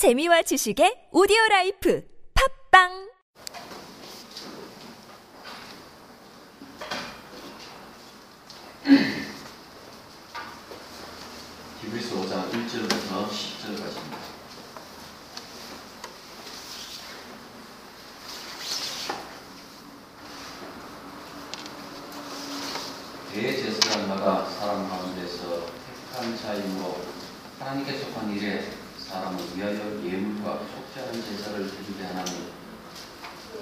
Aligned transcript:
재미와 0.00 0.40
지식의 0.40 1.12
오디오 1.12 1.36
라이프 1.50 2.02
팝빵 2.32 3.10
히브리서 11.82 12.16
5장 12.16 12.48
1절부터 12.48 13.28
10절까지입니다. 13.28 14.16
대제사장마다 23.34 24.46
사람 24.46 24.88
가운데서 24.88 25.66
택한 25.84 26.34
자이므로 26.38 26.96
하나님께서 27.58 28.18
한 28.18 28.34
일에 28.34 28.64
사람을 29.10 29.38
위하여 29.56 29.74
예물과 30.04 30.60
속죄하는 30.70 31.20
제사를 31.24 31.68
드리게 31.68 32.04
하나니 32.04 32.30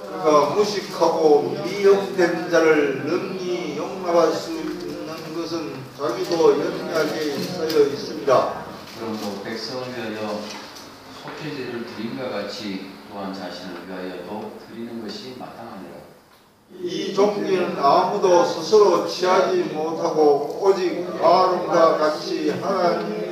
그가 0.02 0.50
무식하고 0.50 1.56
미혹된 1.64 2.50
자를 2.50 3.06
능히 3.06 3.78
용납할 3.78 4.30
수 4.30 4.52
있는 4.52 5.34
것은 5.34 5.72
자기도 5.96 6.60
연약하게 6.60 7.38
쌓여 7.38 7.80
있습니다. 7.80 8.64
그러므로 8.98 9.42
백성을 9.42 9.88
위하여 9.88 10.40
속죄제를 11.22 11.86
드림과 11.86 12.28
같이 12.28 12.90
또한 13.10 13.32
자신을 13.32 13.88
위하여도 13.88 14.52
드리는 14.68 15.02
것이 15.02 15.34
마땅하니라. 15.38 15.96
이 16.82 17.14
종기는 17.14 17.78
아무도 17.78 18.44
스스로 18.44 19.06
취하지 19.06 19.62
못하고 19.72 20.60
오직 20.62 21.08
아론과 21.22 21.96
같이 21.96 22.52
부심을 22.52 23.27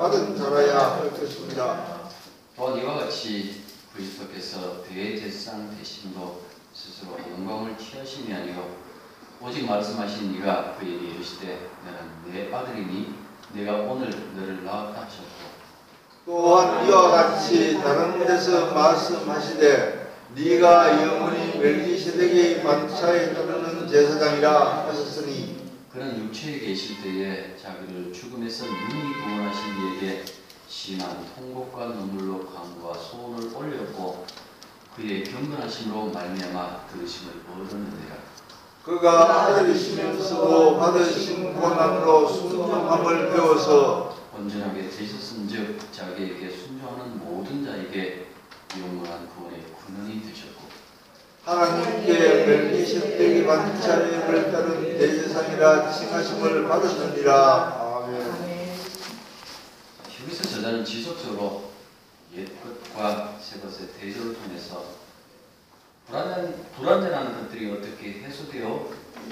받은 0.00 0.34
자라야 0.34 0.96
할 0.96 1.10
것입니다. 1.10 1.84
또한 2.56 2.78
이와 2.78 3.00
같이 3.00 3.64
그리스도께서 3.94 4.82
대제사장 4.82 5.76
되심도 5.76 6.40
스스로 6.72 7.18
영광을 7.30 7.76
취하심이 7.76 8.32
아니요 8.32 8.76
오직 9.42 9.66
말씀하신 9.66 10.36
이가 10.36 10.76
그에게 10.78 11.08
이르시되 11.08 11.68
너는 11.84 12.32
내 12.32 12.54
아들이니 12.54 13.14
내가 13.52 13.72
오늘 13.74 14.08
너를 14.34 14.64
낳았다 14.64 15.02
하셨고 15.02 15.60
또한 16.24 16.86
이와 16.88 17.10
같이 17.10 17.78
다른 17.82 18.26
데서 18.26 18.72
말씀하시되 18.72 20.14
네가 20.34 21.02
영원히 21.02 21.58
멜기세덱의 21.58 22.62
반차에 22.62 23.34
따르는 23.34 23.86
제사장이라 23.86 24.86
하셨으니 24.86 25.39
그는 25.92 26.24
육체에 26.24 26.60
계실 26.60 27.02
때에 27.02 27.56
자기를 27.56 28.12
죽음에서 28.12 28.64
능히 28.64 29.12
구원하신 29.22 29.62
이에게 29.76 30.24
심한 30.68 31.26
통곡과 31.34 31.86
눈물로 31.86 32.46
간구와 32.46 32.94
소원을 32.94 33.52
올렸고 33.54 34.24
그의 34.94 35.24
경건하심으로 35.24 36.10
말미암아 36.10 36.86
들으심을 36.86 37.42
얻었느니라. 37.50 38.16
그가 38.84 39.46
아들이시면서도 39.46 40.78
받으신 40.78 41.54
고난으로 41.54 42.28
순종함을 42.28 43.32
배워서 43.32 44.16
온전하게 44.36 44.88
되셨은즉 44.90 45.92
자기에게 45.92 46.50
순종하는 46.50 47.18
모든 47.18 47.64
자에게 47.64 48.28
영원한 48.78 49.30
되셨고 49.39 49.39
하나님께 51.44 52.44
멜기세덱의 52.44 53.46
반차례를 53.46 54.52
따른 54.52 54.82
대제사장이라 54.98 55.90
칭하심을 55.90 56.68
받으셨느니라. 56.68 58.04
아멘. 58.04 58.70
여기서 60.22 60.42
저자는 60.42 60.84
지속적으로 60.84 61.70
옛 62.36 62.46
것과 62.62 63.38
새 63.40 63.58
것의 63.58 63.88
대조를 63.98 64.34
통해서 64.34 64.84
불완전, 66.06 66.66
불완전한 66.76 67.40
것들이 67.40 67.72
어떻게 67.72 68.20
해소되어 68.22 68.90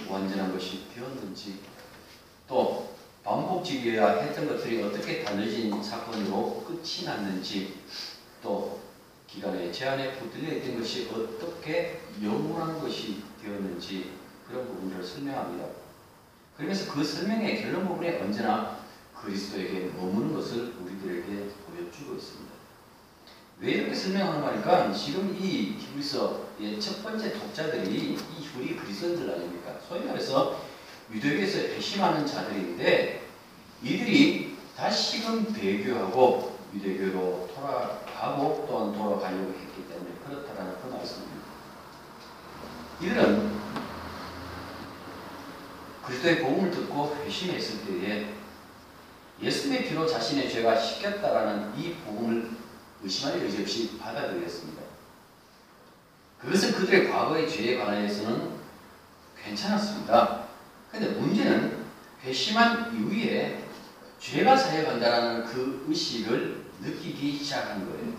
완전한 0.09 0.53
것이 0.53 0.87
되었는지 0.95 1.61
또 2.49 2.95
반복지기야 3.23 4.21
했던 4.23 4.49
것들이 4.49 4.83
어떻게 4.83 5.23
달라진 5.23 5.83
사건으로 5.83 6.65
끝이 6.67 7.05
났는지 7.05 7.75
또 8.43 8.88
기간의 9.29 9.73
제한에 9.73 10.19
붙들려 10.19 10.57
있던 10.57 10.79
것이 10.79 11.11
어떻게 11.13 12.01
영원한 12.23 12.81
것이 12.81 13.23
되었는지 13.43 14.13
그런 14.49 14.67
부분들을 14.67 15.05
설명합니다. 15.05 15.69
그러면서 16.57 16.93
그 16.93 17.05
설명의 17.05 17.63
결론 17.63 17.87
부분에 17.87 18.21
언제나 18.21 18.79
그리스도에게 19.15 19.91
머무는 19.97 20.33
것을 20.35 20.75
우리들에게 20.81 21.51
보여주고 21.67 22.15
있습니다. 22.17 22.59
왜 23.61 23.73
이렇게 23.73 23.95
설명하는 23.95 24.41
거니까 24.41 24.93
지금 24.93 25.37
이 25.39 25.77
히브리서의 25.79 26.81
첫 26.81 27.03
번째 27.03 27.33
독자들이 27.33 28.15
이 28.15 28.49
우리 28.57 28.77
그리스도인들 28.77 29.31
아닙니까? 29.31 29.79
소위 29.87 30.05
말해서 30.05 30.65
유대교에서 31.13 31.75
배심하는 31.75 32.27
자들인데 32.27 33.29
이들이 33.83 34.57
다시금 34.77 35.53
배교하고 35.53 36.59
유대교로 36.75 37.49
돌아 37.55 38.01
가고 38.19 38.67
또한 38.69 38.93
돌아가려고 38.93 39.55
했기 39.55 39.89
때문에 39.89 40.11
그렇다라는 40.27 40.75
그 40.83 40.89
말씀입니다. 40.89 41.47
이들은 43.01 43.59
그리스도의 46.05 46.43
복음을 46.43 46.71
듣고 46.71 47.17
회심했을 47.25 47.85
때에 47.87 48.35
예수님의 49.41 49.89
피로 49.89 50.05
자신의 50.05 50.51
죄가 50.51 50.77
씻겼다라는 50.77 51.79
이 51.79 51.95
복음을 51.95 52.51
의심할 53.05 53.45
여지 53.45 53.63
없이 53.63 53.97
받아들였습니다. 53.99 54.83
그것은 56.41 56.73
그들의 56.73 57.11
과거의 57.11 57.49
죄에 57.49 57.79
관하여서는 57.79 58.59
괜찮았습니다. 59.41 60.45
근데 60.91 61.09
문제는 61.11 61.85
회심한 62.23 62.97
이후에 62.97 63.65
죄가 64.19 64.57
사여간다라는 64.57 65.45
그 65.45 65.85
의식을 65.89 66.58
느끼기 66.81 67.39
시작한 67.39 67.89
거예요. 67.89 68.15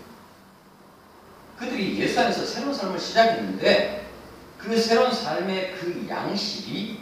그들이 1.58 1.98
예수 1.98 2.20
안에서 2.20 2.44
새로운 2.44 2.72
삶을 2.74 2.98
시작했는데 2.98 4.10
그 4.56 4.78
새로운 4.78 5.12
삶의 5.12 5.76
그 5.76 6.06
양식이 6.08 7.00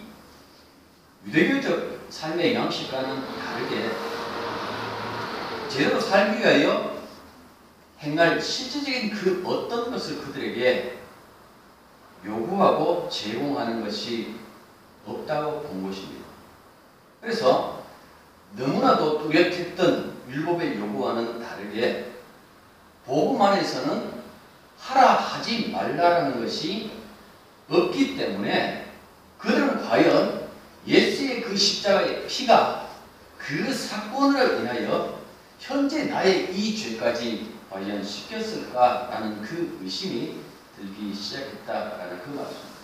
유대교적 1.26 1.98
삶의 2.10 2.54
양식과는 2.54 3.22
다르게 3.38 3.90
제대로 5.68 6.00
살기 6.00 6.40
위하여 6.40 6.98
행할 8.00 8.40
실질적인 8.40 9.10
그 9.10 9.42
어떤 9.44 9.90
것을 9.90 10.18
그들에게 10.20 10.98
요구하고 12.24 13.08
제공하는 13.08 13.84
것이 13.84 14.36
없다고 15.06 15.62
본 15.62 15.86
것입니다. 15.86 16.26
그래서 17.20 17.84
너무나도 18.56 19.22
뚜렷했던 19.22 20.17
율법의 20.28 20.78
요구와는 20.78 21.40
다르게 21.42 22.12
복음 23.04 23.40
안에서는 23.40 24.18
하라 24.78 25.14
하지 25.14 25.70
말라라는 25.70 26.40
것이 26.40 26.90
없기 27.68 28.16
때문에 28.16 28.92
그들은 29.38 29.88
과연 29.88 30.48
예수의 30.86 31.42
그 31.42 31.56
십자가의 31.56 32.26
피가 32.26 32.88
그 33.38 33.72
사건으로 33.72 34.60
인하여 34.60 35.20
현재 35.58 36.04
나의 36.04 36.54
이 36.54 36.76
죄까지 36.76 37.54
과연 37.70 38.02
씻겼을까라는 38.02 39.42
그 39.42 39.78
의심이 39.82 40.40
들기 40.76 41.14
시작했다라는 41.14 42.22
그 42.22 42.28
말씀입니다. 42.30 42.78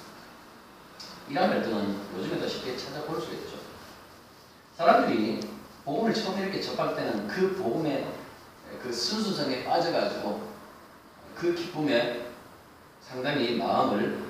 이런 1.31 1.50
갈등은 1.50 1.97
요즘에도 2.16 2.49
쉽게 2.49 2.76
찾아볼 2.76 3.21
수 3.21 3.32
있죠. 3.32 3.59
사람들이 4.76 5.41
복음을 5.84 6.14
처음 6.14 6.38
이렇게 6.38 6.60
접할 6.60 6.96
때는 6.96 7.28
그 7.28 7.54
복음의 7.56 8.06
그 8.82 8.92
순수성에 8.92 9.64
빠져가지고 9.64 10.48
그 11.34 11.54
기쁨에 11.54 12.26
상당히 13.00 13.56
마음을 13.56 14.25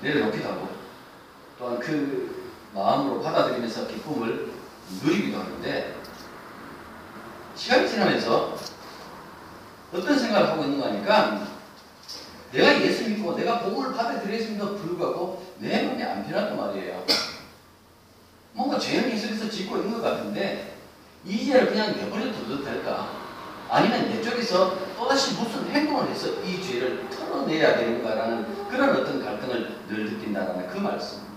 내려놓기도 0.00 0.48
하고 0.48 0.68
또한 1.58 1.78
그 1.78 2.52
마음으로 2.74 3.20
받아들이면서 3.20 3.86
기쁨을 3.86 4.50
누리기도 5.02 5.38
하는데 5.38 5.96
시간이 7.54 7.88
지나면서 7.88 8.56
어떤 9.92 10.18
생각을 10.18 10.48
하고 10.48 10.64
있는 10.64 10.80
거니까 10.80 11.46
내가 12.52 12.80
예수 12.80 13.08
믿고 13.08 13.36
내가 13.36 13.60
복음을 13.60 13.94
받아들였음에도 13.94 14.76
불구하고 14.76 15.46
내 15.58 15.84
마음이 15.84 16.02
안 16.02 16.26
변했단 16.26 16.56
말이에요. 16.56 17.04
뭔가 18.52 18.78
죄는 18.78 19.10
계속해서 19.10 19.48
짓고 19.48 19.76
있는 19.78 19.92
것 19.92 20.02
같은데 20.02 20.76
이 21.24 21.46
죄를 21.46 21.68
그냥 21.68 21.96
내버려 21.96 22.32
둬도 22.32 22.64
될까? 22.64 23.20
아니면 23.68 24.08
내 24.08 24.20
쪽에서 24.20 24.76
또다시 24.96 25.34
무슨 25.34 25.68
행동을 25.70 26.10
해서 26.10 26.42
이 26.42 26.62
죄를 26.62 27.08
털어내야 27.08 27.76
되는가라는 27.76 28.68
그런 28.68 28.96
어떤 28.96 29.24
갈등을 29.24 29.86
늘 29.88 30.04
느낀다라는 30.10 30.66
그 30.68 30.78
말씀. 30.78 31.30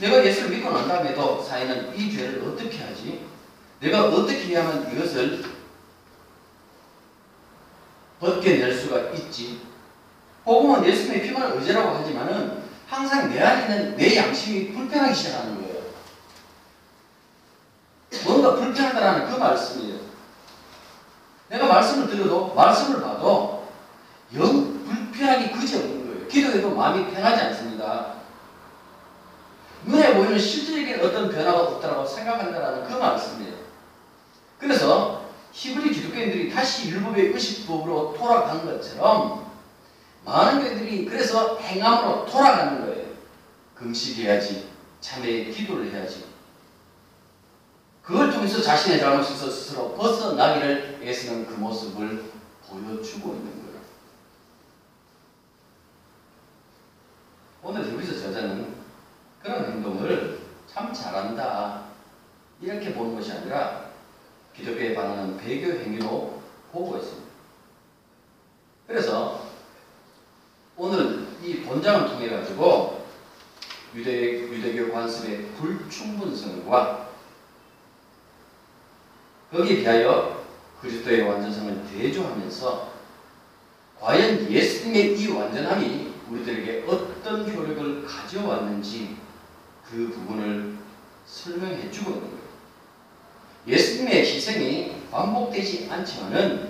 내가 0.00 0.24
예수를 0.24 0.50
믿고 0.50 0.70
난 0.70 0.88
다음에도 0.88 1.42
사회는 1.42 1.94
이 1.94 2.10
죄를 2.10 2.42
어떻게 2.42 2.78
하지? 2.78 3.26
내가 3.80 4.04
어떻게 4.06 4.56
하면 4.56 4.90
이것을 4.92 5.44
벗겨낼 8.18 8.74
수가 8.74 9.10
있지? 9.10 9.60
복음은 10.44 10.86
예수님의 10.86 11.22
피만 11.22 11.52
의지라고 11.52 11.96
하지만은 11.96 12.67
항상 12.88 13.28
내 13.30 13.40
안에 13.40 13.62
있는 13.62 13.96
내 13.96 14.16
양심이 14.16 14.72
불편하기 14.72 15.14
시작하는 15.14 15.56
거예요. 15.56 15.82
뭔가 18.24 18.54
불편하다라는 18.56 19.30
그 19.30 19.36
말씀이에요. 19.36 19.98
내가 21.50 21.66
말씀을 21.66 22.08
들어도 22.08 22.54
말씀을 22.54 23.02
봐도 23.02 23.68
영 24.34 24.84
불편하기 24.84 25.52
그지없는 25.52 26.06
거예요. 26.06 26.28
기도해도 26.28 26.74
마음이 26.74 27.12
편하지 27.12 27.42
않습니다. 27.44 28.14
눈에 29.84 30.14
보이는 30.14 30.38
실질적인 30.38 31.06
어떤 31.06 31.30
변화가 31.30 31.60
없다고 31.60 32.06
생각한다라는 32.06 32.88
그 32.88 32.94
말씀이에요. 32.94 33.54
그래서 34.58 35.28
히브리 35.52 35.92
기독교인들이 35.92 36.50
다시 36.52 36.90
율법의 36.90 37.32
의식법으로 37.32 38.14
돌아간 38.18 38.64
것처럼 38.64 39.47
많은 40.28 40.62
교인들이 40.62 41.06
그래서 41.06 41.56
행함으로 41.56 42.26
돌아가는 42.26 42.84
거예요. 42.84 43.08
금식해야지, 43.74 44.68
참회 45.00 45.44
기도를 45.44 45.90
해야지. 45.90 46.26
그걸 48.02 48.30
통해서 48.30 48.60
자신의 48.60 49.00
잘못에서 49.00 49.50
스스로 49.50 49.94
벗어나기를 49.94 51.00
애쓰는 51.02 51.46
그 51.46 51.54
모습을 51.54 52.30
보여주고 52.66 53.34
있는 53.34 53.52
거예요. 53.62 53.80
오늘 57.62 57.90
여기서 57.94 58.20
저자는 58.20 58.74
그런 59.42 59.64
행동을 59.64 60.40
참 60.66 60.92
잘한다. 60.92 61.84
이렇게 62.60 62.92
보는 62.92 63.14
것이 63.14 63.32
아니라 63.32 63.86
기독교에 64.54 64.94
반하는 64.94 65.38
배교 65.38 65.70
행위로 65.70 66.42
보고 66.70 66.98
있습니다. 66.98 67.28
그래서 68.86 69.47
오늘 70.80 71.26
이 71.44 71.62
본장을 71.62 72.08
통해 72.08 72.28
가지고 72.30 73.04
유대, 73.96 74.42
유대교 74.42 74.92
관습의 74.92 75.46
불충분성과 75.58 77.08
거기에 79.50 79.78
비하여 79.78 80.44
그리스도의 80.80 81.22
완전성을 81.22 81.84
대조하면서 81.90 82.92
과연 83.98 84.48
예수님의 84.48 85.18
이 85.18 85.28
완전함이 85.32 86.14
우리들에게 86.30 86.84
어떤 86.86 87.50
효력을 87.52 88.06
가져왔는지 88.06 89.16
그 89.90 90.10
부분을 90.14 90.76
설명해 91.26 91.90
주고 91.90 92.10
있는 92.10 92.22
거예요. 92.22 92.38
예수님의 93.66 94.20
희생이 94.20 95.02
반복되지 95.10 95.88
않지만은 95.90 96.68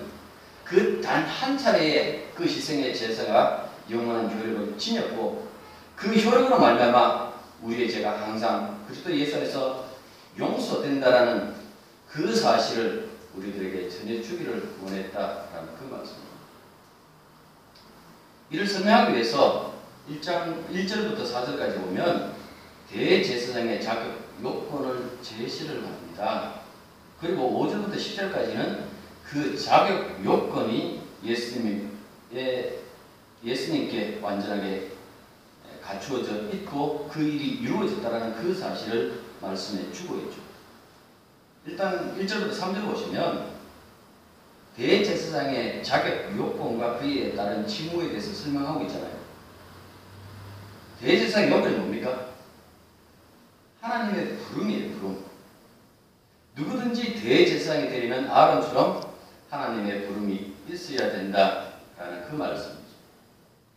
그 0.65 0.99
단 1.01 1.25
한 1.25 1.57
차례의 1.57 2.29
그 2.35 2.43
희생의 2.43 2.95
제사가 2.95 3.68
영원한 3.89 4.29
효력을 4.29 4.77
지녔고 4.77 5.47
그 5.95 6.09
효력으로 6.09 6.59
말미암아 6.59 7.33
우리의 7.63 7.91
죄가 7.91 8.21
항상 8.21 8.83
그리스도 8.87 9.15
예수 9.17 9.37
안에서 9.37 9.85
용서된다라는 10.37 11.53
그 12.09 12.33
사실을 12.33 13.09
우리들에게 13.35 13.89
전해주기를 13.89 14.75
원했다라는 14.81 15.75
그 15.77 15.87
말씀입니다. 15.91 16.29
이를 18.49 18.65
설명하기 18.65 19.13
위해서 19.13 19.73
1장 20.09 20.67
1절부터 20.71 21.21
4절까지 21.23 21.81
보면 21.81 22.33
대제사장의 22.89 23.81
자격 23.81 24.17
요건을 24.41 25.19
제시를 25.21 25.85
합니다. 25.85 26.53
그리고 27.21 27.67
5절부터 27.67 27.95
10절까지는 27.95 28.85
그 29.23 29.55
자격 29.57 30.23
요건이 30.25 31.01
예수님의 31.23 32.79
예수님께 33.43 34.19
완전하게 34.21 34.91
갖추어져 35.81 36.49
있고 36.53 37.09
그 37.11 37.21
일이 37.21 37.61
이루어졌다라는 37.61 38.35
그 38.35 38.53
사실을 38.53 39.21
말씀해 39.41 39.91
주고 39.91 40.17
있죠. 40.17 40.41
일단 41.65 42.17
1절부터 42.17 42.51
3절 42.51 42.85
보시면 42.85 43.59
대제사장의 44.75 45.83
자격 45.83 46.37
요건과 46.37 46.99
그에 46.99 47.35
따른 47.35 47.65
직무에 47.67 48.09
대해서 48.09 48.33
설명하고 48.33 48.83
있잖아요. 48.83 49.19
대제사장 51.01 51.51
요건이 51.51 51.77
뭡니까? 51.77 52.29
하나님의 53.81 54.37
부름이에요, 54.37 54.95
부름. 54.95 55.25
누구든지 56.55 57.21
대제사장이 57.21 57.89
되려면 57.89 58.29
아론처럼 58.29 59.01
하나님의 59.49 60.07
부름이 60.07 60.53
있어야 60.69 61.11
된다라는 61.11 62.29
그 62.29 62.35
말씀이죠. 62.35 62.78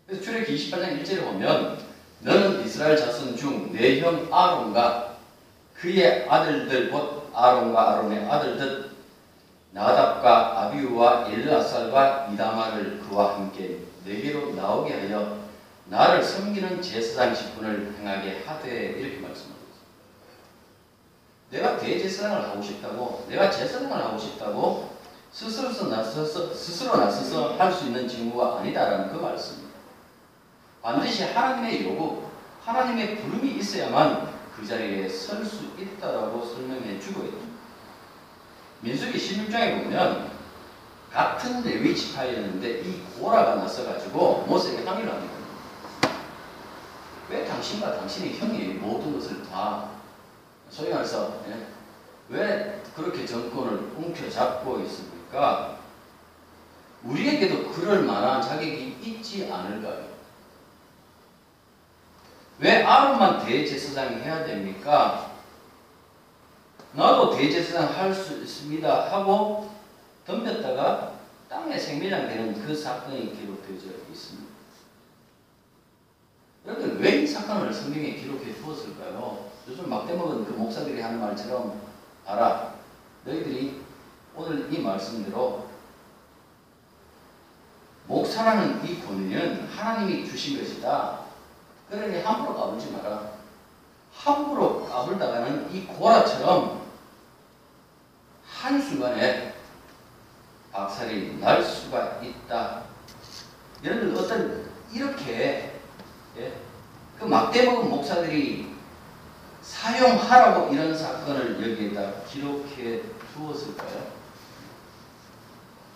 그래서 0.06 0.22
출애기 0.22 0.54
28장 0.56 1.02
1절에 1.02 1.25
보면 1.25 1.78
너는 2.20 2.64
이스라엘 2.64 2.96
자손 2.96 3.37
중 3.37 3.72
내 3.72 4.00
형 4.00 4.28
아론과 4.32 5.16
그의 5.75 6.28
아들들 6.28 6.90
곧 6.90 7.31
아론과 7.34 7.90
아론의 7.90 8.28
아들들 8.28 8.90
나답과 9.72 10.60
아비우와 10.62 11.28
엘라살과 11.28 12.28
이다마를 12.32 13.00
그와 13.00 13.37
함께 13.37 13.78
내게로 14.04 14.54
나오게 14.54 14.93
하여 14.93 15.38
나를 15.87 16.22
섬기는 16.22 16.81
제사장 16.82 17.34
직분을 17.34 17.94
행하게 17.99 18.43
하되 18.46 18.69
이렇게 18.70 19.16
말씀합니다. 19.19 19.62
내가 21.50 21.76
대제사장을 21.78 22.49
하고 22.49 22.62
싶다고 22.62 23.26
내가 23.28 23.50
제사장을 23.50 23.93
하고 23.96 24.19
싶다고 24.19 24.90
스스로서 25.32 25.88
나서서 25.88 26.52
스스로 26.54 26.96
나서서 26.99 27.56
할 27.56 27.72
수 27.72 27.87
있는 27.87 28.06
직무가 28.06 28.58
아니다라는 28.58 29.10
그 29.10 29.16
말씀입니다. 29.16 29.62
반드시 30.82 31.23
하나님의 31.25 31.87
요구, 31.87 32.25
하나님의 32.64 33.19
부름이 33.19 33.52
있어야만 33.58 34.32
그 34.56 34.67
자리에 34.67 35.08
설 35.08 35.44
수 35.44 35.64
있다라고 35.79 36.44
설명해 36.44 36.99
주고 37.00 37.23
있습니다. 37.25 37.52
민수기 38.81 39.17
16장에 39.17 39.84
보면 39.84 40.31
같은 41.12 41.62
레위 41.62 41.94
지파였는데 41.94 42.81
이 42.81 43.02
고라가 43.17 43.55
나서가지고 43.56 44.46
모세에게 44.49 44.84
항의를 44.84 45.12
합니다. 45.12 45.34
왜 47.31 47.44
당신과 47.44 47.99
당신의 47.99 48.38
형이 48.38 48.58
모든 48.75 49.14
것을 49.14 49.43
다 49.44 49.88
소위 50.69 50.90
말해서 50.90 51.43
예? 51.49 51.67
왜 52.28 52.82
그렇게 52.96 53.25
정권을 53.25 53.93
움켜잡고 53.96 54.81
있습니까? 54.81 55.78
우리에게도 57.04 57.71
그럴 57.73 58.02
만한 58.02 58.42
자격이 58.42 58.99
있지 59.02 59.50
않을까요? 59.50 60.12
왜 62.62 62.85
아론만 62.85 63.45
대제사장이 63.45 64.23
해야 64.23 64.45
됩니까? 64.45 65.33
나도 66.92 67.37
대제사장 67.37 67.92
할 67.92 68.14
수 68.14 68.40
있습니다 68.40 69.11
하고 69.11 69.69
덤볐다가 70.25 71.14
땅에 71.49 71.76
생매장 71.76 72.28
되는 72.28 72.54
그 72.64 72.75
사건이 72.76 73.33
기록되어져 73.37 73.87
있습니다. 74.12 74.52
여러분 76.66 76.99
왜 77.00 77.23
이 77.23 77.26
사건을 77.26 77.75
성경에 77.75 78.14
기록해 78.14 78.54
두었을까요? 78.54 79.50
요즘 79.69 79.90
막대먹은 79.90 80.45
그 80.45 80.52
목사들이 80.52 81.00
하는 81.00 81.19
말처럼 81.19 81.81
알아 82.25 82.75
너희들이 83.25 83.81
오늘 84.37 84.73
이 84.73 84.78
말씀대로 84.81 85.66
목사라는 88.07 88.85
이 88.85 89.00
권위는 89.04 89.66
하나님이 89.66 90.25
주신 90.28 90.59
것이다. 90.61 91.22
그러니 91.92 92.22
함부로 92.22 92.56
까불지 92.56 92.90
마라. 92.90 93.32
함부로 94.14 94.87
까불다가는 94.87 95.70
이 95.75 95.84
고라처럼 95.84 96.80
한순간에 98.49 99.54
박살이 100.72 101.37
날 101.38 101.62
수가 101.62 102.18
있다. 102.22 102.84
여러분 103.84 104.16
어떤 104.16 104.70
이렇게 104.90 105.78
예? 106.38 106.52
그 107.18 107.26
막대먹은 107.26 107.90
목사들이 107.90 108.75
사용하라고 109.61 110.72
이런 110.72 110.96
사건을 110.96 111.56
여기에다 111.56 112.22
기록해 112.25 113.02
두었을까요? 113.34 114.12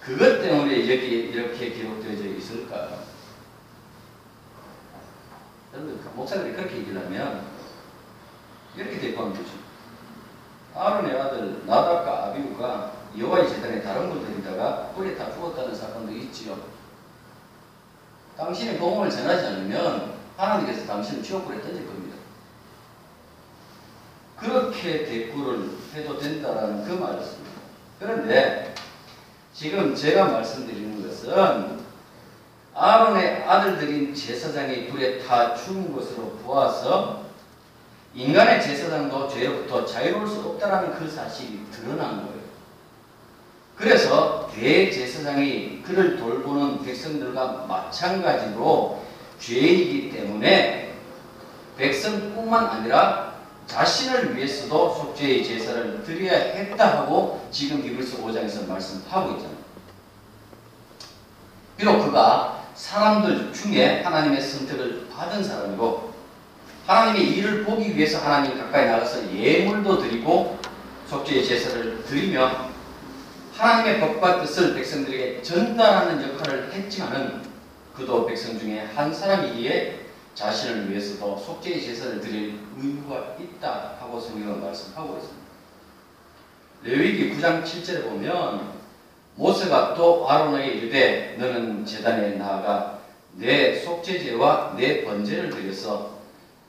그것 0.01 0.43
때문에 0.43 0.81
여기에 0.81 0.99
이렇게 0.99 1.73
기록되어져 1.73 2.25
있을까요? 2.27 3.06
여러분 5.77 6.01
목사들이 6.15 6.55
그렇게 6.55 6.79
얘기를 6.79 7.05
하면 7.05 7.45
이렇게 8.75 8.99
대꾸하면 8.99 9.37
되죠. 9.37 9.51
아론의 10.75 11.21
아들 11.21 11.67
나답과 11.67 12.27
아비우가 12.27 12.93
여호와의 13.19 13.49
재단에 13.49 13.83
다른 13.83 14.11
분들이다가 14.11 14.93
불에 14.95 15.15
다 15.17 15.33
죽었다는 15.33 15.75
사건도 15.75 16.13
있지요. 16.13 16.59
당신이 18.37 18.79
복음을 18.79 19.11
전하지 19.11 19.47
않으면 19.47 20.15
하나님께서 20.37 20.87
당신을 20.87 21.23
지옥불에 21.23 21.61
던질 21.61 21.87
겁니다. 21.87 22.17
그렇게 24.39 25.05
대꾸를 25.05 25.71
해도 25.95 26.19
된다라는 26.19 26.85
그 26.85 26.93
말씀입니다. 26.93 27.61
그런데 27.99 28.75
지금 29.55 29.95
제가 29.95 30.27
말씀드리는 30.27 31.07
것은 31.07 31.86
아론의 32.77 33.45
아들들인 33.45 34.15
제사장이 34.15 34.89
불에 34.89 35.19
타 35.19 35.55
죽은 35.55 35.97
것으로 35.97 36.33
보아서 36.45 37.25
인간의 38.15 38.63
제사장도 38.63 39.29
죄로부터 39.29 39.85
자유로울 39.87 40.29
수 40.29 40.41
없다라는 40.41 40.95
그 40.95 41.11
사실이 41.11 41.67
드러난 41.71 42.17
거예요. 42.17 42.37
그래서 43.77 44.51
대제사장이 44.55 45.83
그를 45.83 46.19
돌보는 46.19 46.83
백성들과 46.83 47.67
마찬가지로 47.67 49.03
죄인이기 49.39 50.11
때문에 50.13 50.95
백성뿐만 51.77 52.67
아니라 52.67 53.35
자신을 53.67 54.37
위해서도 54.37 54.95
속죄의 54.95 55.45
제사를 55.45 56.03
드려야 56.05 56.55
했다 56.55 56.99
하고 56.99 57.47
지금 57.51 57.85
이글스 57.85 58.23
5장에서 58.23 58.67
말씀하고 58.67 59.33
있잖아요. 59.33 59.57
비록 61.77 62.05
그가 62.05 62.56
사람들 62.77 63.53
중에 63.53 64.03
하나님의 64.03 64.41
선택을 64.41 65.09
받은 65.09 65.43
사람이고 65.43 66.15
하나님의 66.87 67.31
일을 67.33 67.65
보기 67.65 67.97
위해서 67.97 68.19
하나님 68.19 68.57
가까이 68.59 68.87
나가서 68.87 69.35
예물도 69.35 70.03
드리고 70.03 70.59
속죄의 71.09 71.45
제사를 71.45 72.05
드리며 72.05 72.71
하나님의 73.57 74.01
법과 74.01 74.43
뜻을 74.43 74.75
백성들에게 74.75 75.43
전달하는 75.43 76.23
역할을 76.23 76.73
했지만은 76.73 77.43
그도 77.95 78.27
백성 78.27 78.59
중에 78.59 78.81
한 78.95 79.13
사람이기에 79.13 80.07
자신을 80.35 80.91
위해서도 80.91 81.39
속죄의 81.39 81.83
제사를 81.83 82.21
드릴 82.21 82.61
의무가 82.77 83.37
있다 83.41 83.97
하고 83.99 84.21
성경은 84.21 84.61
말씀하고 84.61 85.17
있습니다. 85.17 85.47
레위기 86.83 87.35
9장 87.35 87.65
7절에 87.65 88.05
보면 88.05 88.76
모세가 89.37 89.95
또 89.95 90.29
아론에게 90.29 90.73
이르되 90.73 91.37
너는 91.39 91.85
제단에 91.85 92.31
나아가 92.37 93.01
내 93.35 93.75
속죄제와 93.75 94.75
내 94.77 95.05
번제를 95.05 95.51
드려서 95.51 96.17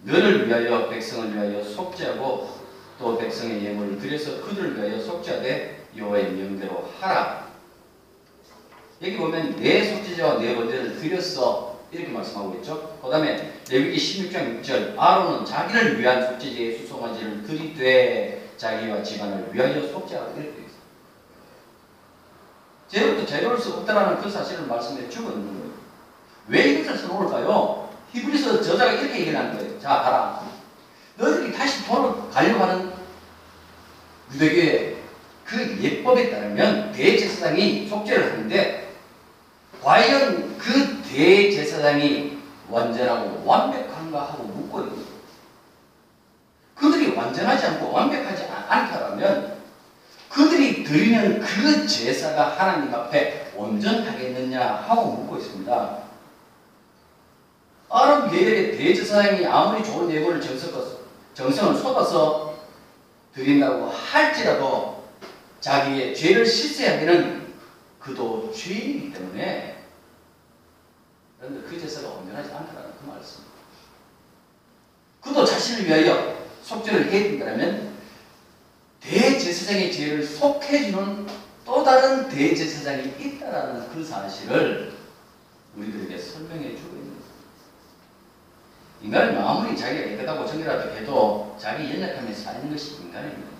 너를 0.03 0.47
위하여 0.47 0.89
백성을 0.89 1.33
위하여 1.33 1.63
속죄하고 1.63 2.57
또 2.99 3.17
백성의 3.17 3.63
예물을 3.63 3.99
드려서 3.99 4.41
그들을 4.41 4.75
위하여 4.77 4.99
속죄하되 4.99 5.87
여호와의 5.97 6.31
명대로 6.31 6.89
하라. 6.99 7.47
여기 9.01 9.15
보면 9.15 9.55
내 9.55 9.83
속죄제와 9.83 10.39
내 10.39 10.55
번제를 10.55 10.99
드렸어 10.99 11.77
이렇게 11.91 12.11
말씀하고 12.11 12.55
있죠. 12.55 12.99
그 13.01 13.09
다음에 13.09 13.53
레위기 13.69 13.97
16장 13.97 14.61
6절 14.61 14.95
아론은 14.97 15.45
자기를 15.45 15.99
위한 15.99 16.21
속죄제의 16.27 16.79
수송아지를 16.79 17.43
드리되 17.43 18.49
자기와 18.57 19.01
집안을 19.01 19.49
위하여 19.53 19.87
속죄하라 19.87 20.31
이렇게 20.35 20.66
제로부터 22.87 23.25
제로를 23.25 23.59
수 23.59 23.73
없다라는 23.73 24.21
그 24.21 24.29
사실을 24.29 24.65
말씀해 24.65 25.09
주고 25.09 25.31
있는 25.31 25.45
거예요. 25.47 25.73
왜 26.47 26.63
이것을 26.71 26.97
써놓을까요? 26.97 27.89
히브리서 28.13 28.61
저자가 28.61 28.93
이렇게 28.93 29.19
얘기를 29.19 29.37
하는 29.37 29.57
거예요. 29.57 29.79
자, 29.79 30.01
봐라. 30.01 30.41
너희들이 31.17 31.51
다시 31.51 31.85
돌아 31.85 32.13
가려고 32.31 32.63
하는 32.63 32.91
유대교의 34.33 34.97
그 35.43 35.77
예법에 35.81 36.29
따르면 36.29 36.91
대제사장이 36.91 37.87
속죄를 37.87 38.33
하는데 38.33 38.93
과연 39.81 40.57
그 40.57 41.01
대제사장이 41.03 42.37
완전하고 42.69 43.43
완벽한가 43.45 44.21
하고 44.21 44.43
묻고 44.43 44.79
있는 44.79 44.95
거예요. 44.95 45.07
그들이 46.75 47.15
완전하지 47.15 47.65
않고 47.65 47.91
완벽하지 47.91 48.43
않다면 48.67 49.56
그들이 50.37 50.83
드리는 50.83 51.39
그 51.39 51.87
제사가 51.87 52.49
하나님 52.49 52.93
앞에 52.93 53.53
온전하겠느냐 53.55 54.61
하고 54.61 55.13
묻고 55.13 55.37
있습니다. 55.37 55.97
아람 57.89 58.29
계열의 58.29 58.77
대제사장이 58.77 59.47
아무리 59.47 59.83
좋은 59.83 60.11
예물을 60.11 60.39
정성을 61.33 61.75
쏟아서 61.75 62.55
드린다고 63.33 63.89
할지라도 63.89 65.07
자기의 65.59 66.15
죄를 66.15 66.45
씻어야되는 66.45 67.53
그도 67.99 68.53
죄인이기 68.53 69.13
때문에 69.13 69.77
그런데 71.39 71.67
그 71.67 71.79
제사가 71.79 72.09
온전하지 72.09 72.51
않다는 72.51 72.91
그 73.01 73.07
말씀입니다. 73.07 73.57
그도 75.19 75.43
자신을 75.43 75.87
위하여 75.87 76.37
속죄를 76.61 77.09
된다면 77.09 77.96
대제사장의 79.01 79.91
죄를 79.91 80.23
속해주는 80.23 81.27
또 81.65 81.83
다른 81.83 82.29
대제사장이 82.29 83.13
있다라는 83.19 83.89
그 83.89 84.03
사실을 84.03 84.93
우리들에게 85.75 86.17
설명해 86.17 86.75
주고 86.75 86.95
있는. 86.95 87.17
인간은 89.01 89.37
아무리 89.39 89.77
자기가 89.77 90.07
깨끗하고 90.09 90.45
정결하다 90.45 90.93
해도 90.95 91.55
자기 91.59 91.93
연약함에 91.93 92.33
사는 92.33 92.71
것이 92.71 92.95
인간입니다. 92.95 93.57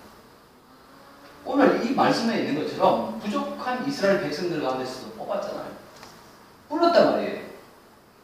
오늘 1.46 1.86
이 1.86 1.94
말씀에 1.94 2.40
있는 2.40 2.62
것처럼 2.62 3.20
부족한 3.20 3.88
이스라엘 3.88 4.22
백성들 4.22 4.62
가운데서도 4.62 5.12
뽑았잖아요. 5.12 5.78
불렀단 6.68 7.12
말이에요. 7.12 7.48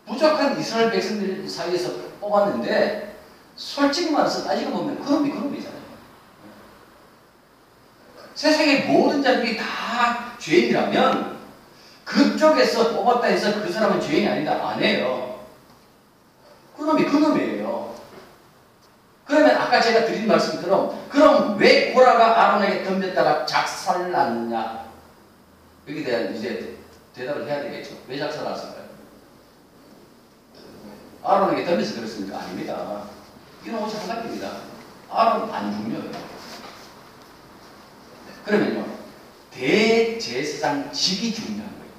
부족한 0.05 0.59
이스라엘 0.59 0.91
백성들 0.91 1.47
사이에서 1.47 1.93
뽑았는데 2.19 3.15
솔직히 3.55 4.11
말해서 4.11 4.43
따지고 4.43 4.71
보면 4.71 5.03
그룹이 5.03 5.29
그룹이잖아요. 5.29 5.72
세상의 8.43 8.87
모든 8.87 9.23
자들이 9.23 9.55
다 9.55 10.35
죄인이라면 10.37 11.37
그쪽에서 12.03 12.93
뽑았다 12.93 13.27
해서 13.27 13.61
그 13.61 13.71
사람은 13.71 14.01
죄인이 14.01 14.27
아니다. 14.27 14.67
아니에요. 14.67 15.39
그놈이 16.75 17.05
그놈이에요. 17.05 17.95
그러면 19.23 19.55
아까 19.55 19.79
제가 19.79 20.05
드린 20.05 20.27
말씀처럼 20.27 21.07
그럼 21.07 21.57
왜 21.57 21.93
고라가 21.93 22.41
아론에게 22.41 22.83
덤볐다가 22.83 23.45
작살났냐? 23.45 24.87
여기에 25.87 26.03
대한 26.03 26.35
이제 26.35 26.79
대답을 27.15 27.47
해야 27.47 27.61
되겠죠. 27.61 27.95
왜 28.09 28.19
작살났을까요? 28.19 28.83
아론에게 31.23 31.63
덤벼서 31.63 31.95
그렇습니까? 31.95 32.39
아닙니다. 32.39 33.03
이건 33.65 33.83
오직 33.83 34.01
한 34.01 34.07
가지입니다. 34.17 34.49
아론 35.09 35.49
안 35.49 35.71
중요해요. 35.71 36.32
그러면요, 38.45 38.85
대제사장직이 39.51 41.33
중요한 41.33 41.69
거예요. 41.69 41.93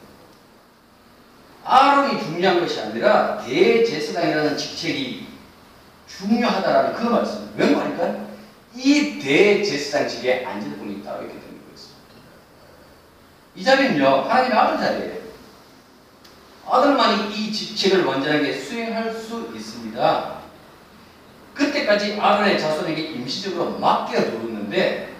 아론이 1.65 2.23
중요한 2.23 2.61
것이 2.61 2.81
아니라 2.81 3.39
대제사장이라는 3.39 4.57
직책이 4.57 5.29
중요하다라는 6.07 6.95
그 6.95 7.03
말씀. 7.05 7.51
왜 7.57 7.71
말일까요? 7.71 8.35
이 8.75 9.19
대제사장직에 9.21 10.45
앉을 10.45 10.77
분이 10.79 11.03
따로 11.03 11.23
있기 11.23 11.41
때문에 11.41 11.61
그렇습니다. 11.67 12.05
이 13.55 13.65
자리는요, 13.65 14.07
하나님의 14.29 14.59
아들 14.59 14.79
자리예요. 14.79 15.25
아들만이 16.69 17.35
이 17.35 17.53
직책을 17.53 18.05
완전하게 18.05 18.53
수행할 18.53 19.13
수 19.15 19.51
있습니다. 19.55 20.35
그때까지 21.55 22.19
아론의 22.21 22.59
자손에게 22.59 23.01
임시적으로 23.01 23.79
맡겨두었는데 23.79 25.14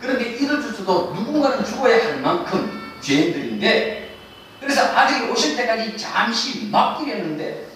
그런데 0.00 0.34
이들 0.34 0.62
주서도 0.62 1.12
누군가는 1.14 1.64
죽어야 1.64 2.04
할 2.04 2.20
만큼 2.20 2.96
죄인들인데 3.00 4.16
그래서 4.60 4.82
아들이 4.82 5.30
오실 5.30 5.56
때까지 5.56 5.96
잠시 5.96 6.68
맡기려는데 6.68 7.68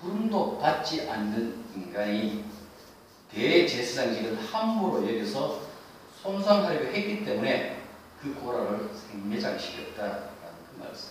부름도 0.00 0.58
받지 0.58 1.08
않는 1.08 1.64
인간이 1.76 2.44
대제사장직을 3.32 4.38
함부로 4.52 5.08
여겨서 5.08 5.60
손상하려고 6.22 6.86
했기 6.86 7.24
때문에 7.24 7.82
그 8.20 8.34
고라를 8.34 8.90
생매장시켰다라는 9.10 10.28
그 10.70 10.82
말씀. 10.82 11.10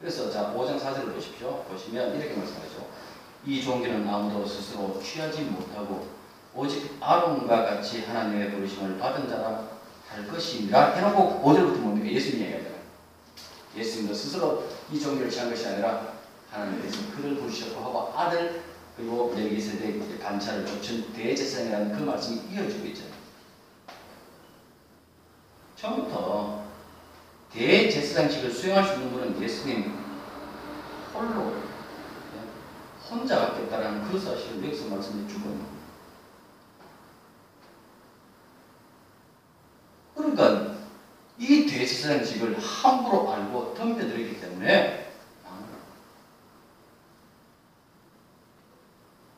그래서 0.00 0.30
자 0.30 0.52
5장 0.54 0.78
4절을 0.78 1.14
보십시오. 1.14 1.64
보시면 1.68 2.16
이렇게 2.16 2.34
말씀하죠. 2.34 2.86
이 3.44 3.62
종기는 3.62 4.06
아무도 4.08 4.46
스스로 4.46 5.00
취하지 5.02 5.42
못하고 5.42 6.15
오직 6.56 6.96
아론과 7.00 7.64
같이 7.64 8.02
하나님의 8.04 8.50
부르심을 8.50 8.98
받은 8.98 9.28
자라 9.28 9.68
할 10.08 10.26
것이니라 10.26 10.94
해놓고 10.94 11.42
5절부터 11.44 11.78
뭡니까? 11.80 12.08
예수님 12.10 12.46
얘기하잖아요. 12.46 12.76
예수님도 13.76 14.14
스스로 14.14 14.64
이 14.90 14.98
종기를 14.98 15.30
취한 15.30 15.50
것이 15.50 15.66
아니라 15.66 16.14
하나님께서 16.50 17.14
그를 17.14 17.36
부르셨고 17.36 17.84
하고 17.84 18.18
아들 18.18 18.62
그리고 18.96 19.34
레기세대 19.36 20.18
반차를 20.18 20.64
쫓은 20.64 21.12
대제사장이라는 21.12 21.92
그 21.98 22.04
말씀이 22.04 22.40
이어지고 22.50 22.86
있잖아요. 22.86 23.12
처음부터 25.76 26.64
대제사장직을 27.52 28.50
수행할 28.50 28.84
수 28.84 28.94
있는 28.94 29.12
분은 29.12 29.42
예수님 29.42 29.92
홀로 31.12 31.56
혼자밖에 33.10 33.64
없다는 33.64 34.10
그 34.10 34.18
사실을 34.18 34.64
여기서 34.64 34.88
말씀해 34.88 35.28
주고 35.28 35.50
있는 35.50 35.58
겁니다. 35.58 35.75
대제사장직을 42.06 42.58
함부로 42.58 43.32
알고 43.32 43.74
덤벼들었기 43.74 44.40
때문에 44.40 45.04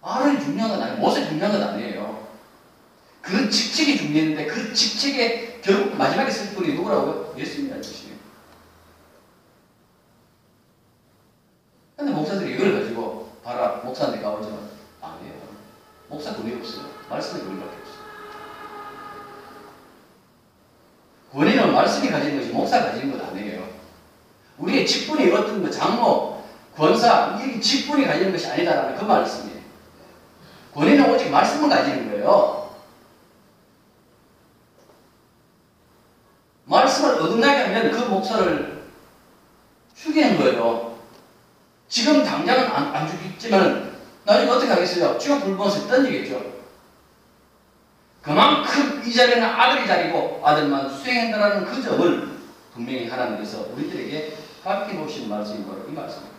알을 0.03 0.41
중요한 0.41 0.71
건 0.71 0.83
아니에요. 0.83 1.01
못이 1.01 1.27
중요한 1.29 1.53
건 1.53 1.63
아니에요. 1.63 2.29
그 3.21 3.51
직책이 3.51 3.99
중요했는데 3.99 4.47
그 4.47 4.73
직책에 4.73 5.61
결국 5.63 5.97
마지막에 5.97 6.31
쓸 6.31 6.55
분이 6.55 6.75
누구라고요? 6.75 7.35
예수님이라는 7.37 7.83
뜻이에요. 7.83 8.17
근데 11.97 12.13
목사들이 12.13 12.55
이걸 12.55 12.81
가지고 12.81 13.33
봐라 13.43 13.81
목사한테 13.85 14.23
가오지만 14.23 14.71
아니에요. 15.03 15.35
목사 16.09 16.35
돈이 16.35 16.55
없어요. 16.55 16.87
말씀에 17.11 17.43
돈이밖에 17.43 17.77
없어요. 17.77 17.99
권위는 21.33 21.73
말씀이 21.75 22.11
것이 22.11 22.31
목사가 22.59 22.87
가지는 22.87 23.17
것 23.17 23.29
아니에요. 23.29 23.69
우리의 24.59 24.87
직분이 24.87 25.31
어떤 25.33 25.63
그 25.63 25.71
장로, 25.71 26.43
권사, 26.77 27.39
이 27.41 27.61
직분이 27.61 28.07
가지는 28.07 28.33
것이 28.33 28.47
아니다라는 28.49 28.97
그 28.97 29.05
말씀이에요. 29.05 29.59
권위는 30.75 31.11
오직 31.11 31.31
말씀을 31.31 31.69
가지는 31.69 32.11
거예요. 32.11 32.71
말씀을 36.65 37.23
어긋나게 37.23 37.63
하면 37.65 37.91
그 37.91 37.99
목사를 38.09 38.83
죽이는 39.97 40.37
거예요. 40.39 40.99
지금 41.89 42.23
당장은 42.23 42.67
안, 42.67 42.95
안 42.95 43.09
죽겠지만 43.09 43.97
나중에 44.25 44.51
어떻게 44.51 44.71
하겠어요? 44.71 45.19
쭉 45.19 45.41
불면서 45.41 45.87
던지겠죠. 45.87 46.59
그만큼 48.21 49.03
이 49.05 49.13
자리는 49.13 49.43
아들이 49.43 49.87
자리고 49.87 50.43
아들만 50.45 50.91
수행한다는 50.91 51.65
그 51.65 51.83
점을 51.83 52.28
분명히 52.79 53.09
하나님께서 53.09 53.67
우리들에게 53.75 54.37
가르쳐 54.63 54.95
놓으신 54.95 55.29
말씀이 55.29 55.67
바로 55.67 55.85
이 55.89 55.93
말씀입니다. 55.93 56.39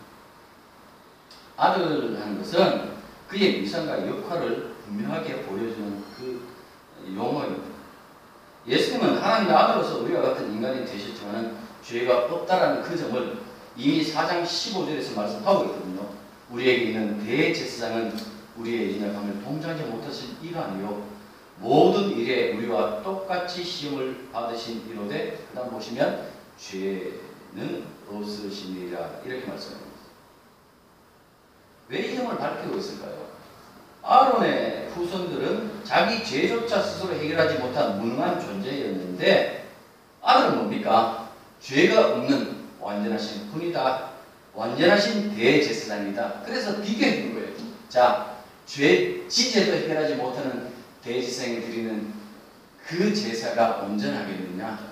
아들하는 1.58 2.38
것은 2.38 2.92
그의 3.28 3.60
미성과 3.60 4.08
역할을 4.08 4.74
분명하게 4.86 5.42
보여주는 5.42 6.02
그 6.16 6.48
용어입니다. 7.14 7.64
예수님은 8.66 9.18
하나님의 9.18 9.54
아들로서 9.54 9.98
우리와 9.98 10.22
같은 10.22 10.50
인간이 10.50 10.86
되셨지만 10.86 11.58
죄가 11.84 12.24
없다라는 12.24 12.82
그 12.82 12.96
점을 12.96 13.38
이미 13.76 14.02
4장 14.02 14.42
15절에서 14.42 15.14
말씀하고 15.14 15.64
있거든요. 15.64 16.08
우리에게 16.50 16.84
있는 16.86 17.24
대제사장은 17.24 18.16
우리의 18.56 18.96
인약함을 18.96 19.44
통제하지 19.44 19.82
못하신 19.84 20.36
이가 20.42 20.64
아니요 20.64 21.04
모든 21.58 22.10
일에 22.10 22.54
우리와 22.54 23.02
똑같이 23.02 23.62
시험을 23.62 24.28
받으신 24.32 24.88
이로되 24.90 25.46
그 25.50 25.54
다음 25.54 25.70
보시면 25.70 26.29
죄는 26.60 27.84
없으시니라 28.08 29.20
이렇게 29.24 29.46
말씀합니다. 29.46 29.90
왜 31.88 32.00
이 32.12 32.16
점을 32.16 32.36
밝히고 32.36 32.78
있을까요? 32.78 33.30
아론의 34.02 34.90
후손들은 34.94 35.80
자기 35.84 36.24
죄조차 36.24 36.80
스스로 36.82 37.14
해결하지 37.14 37.58
못한 37.58 38.00
무능한 38.00 38.40
존재였는데 38.40 39.68
아들은 40.22 40.56
뭡니까? 40.58 41.30
죄가 41.60 42.12
없는 42.12 42.68
완전하신 42.80 43.50
분이다. 43.50 44.10
완전하신 44.54 45.34
대제사장이다. 45.34 46.42
그래서 46.44 46.80
비교해 46.80 47.22
준 47.22 47.34
거예요. 47.34 47.48
자, 47.88 48.36
죄 48.66 49.26
지제도 49.28 49.72
해결하지 49.72 50.14
못하는 50.14 50.70
대제사장이 51.02 51.60
드리는 51.62 52.12
그 52.86 53.12
제사가 53.12 53.78
온전하겠느냐? 53.78 54.89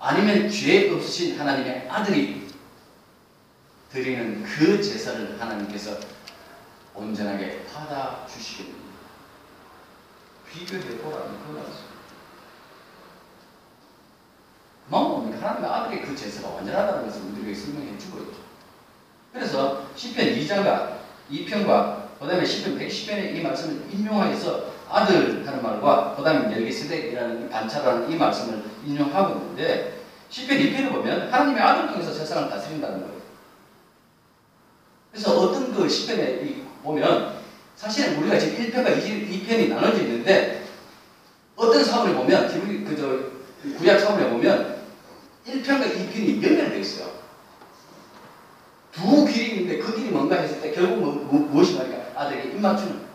아니면 0.00 0.48
죄 0.50 0.90
없으신 0.92 1.38
하나님의 1.38 1.88
아들이 1.88 2.48
드리는 3.90 4.42
그 4.44 4.82
제사를 4.82 5.40
하나님께서 5.40 5.98
온전하게 6.94 7.64
받아 7.64 8.26
주시겠느냐? 8.26 8.76
비교해 10.50 10.98
보라는 10.98 11.38
그 11.46 11.62
뭡니까? 14.86 15.48
하나님의 15.48 15.70
아들의 15.70 16.02
그 16.02 16.16
제사가 16.16 16.48
완전하다는 16.48 17.06
것을 17.06 17.22
우리에게 17.22 17.54
설명해 17.54 17.98
주고 17.98 18.20
있죠. 18.20 18.38
그래서 19.32 19.86
시편 19.94 20.26
2장과 20.26 20.98
2편과 21.30 22.08
그 22.18 22.26
다음에 22.26 22.44
시편 22.44 22.78
110편의 22.78 23.36
이 23.36 23.42
말씀을 23.42 23.92
인용하여서 23.92 24.77
아들 24.90 25.46
하는 25.46 25.62
말과 25.62 26.14
그 26.16 26.22
다음에 26.22 26.48
멜기세덱이라는 26.48 27.50
반차라는 27.50 28.10
이 28.10 28.16
말씀을 28.16 28.62
인용하고 28.86 29.40
있는데 29.40 29.98
시편 30.30 30.58
2편을 30.58 30.92
보면 30.92 31.32
하나님의 31.32 31.62
아들 31.62 31.88
통해서 31.88 32.12
세상을 32.12 32.48
다스린다는 32.48 33.00
거예요. 33.00 33.18
그래서 35.10 35.38
어떤 35.38 35.74
그 35.74 35.88
시편에 35.88 36.64
보면 36.82 37.38
사실은 37.76 38.18
우리가 38.18 38.38
지금 38.38 38.64
1편과 38.64 38.98
2편이 39.02 39.68
나눠져 39.68 40.02
있는데 40.02 40.64
어떤 41.56 41.84
사원을 41.84 42.14
보면 42.14 42.84
그저 42.84 43.78
구약 43.78 44.00
사원에 44.00 44.28
보면 44.30 44.78
1편과 45.46 45.94
2편이 45.94 46.42
연결되어 46.42 46.78
있어요. 46.78 47.18
두 48.92 49.24
길이 49.24 49.60
있는데 49.60 49.78
그 49.78 49.94
길이 49.94 50.10
뭔가 50.10 50.36
했을 50.36 50.60
때 50.60 50.72
결국 50.72 50.98
뭐, 50.98 51.12
뭐, 51.12 51.40
무엇이 51.48 51.76
말이야? 51.76 52.12
아들에게 52.16 52.50
입맞추는 52.50 53.07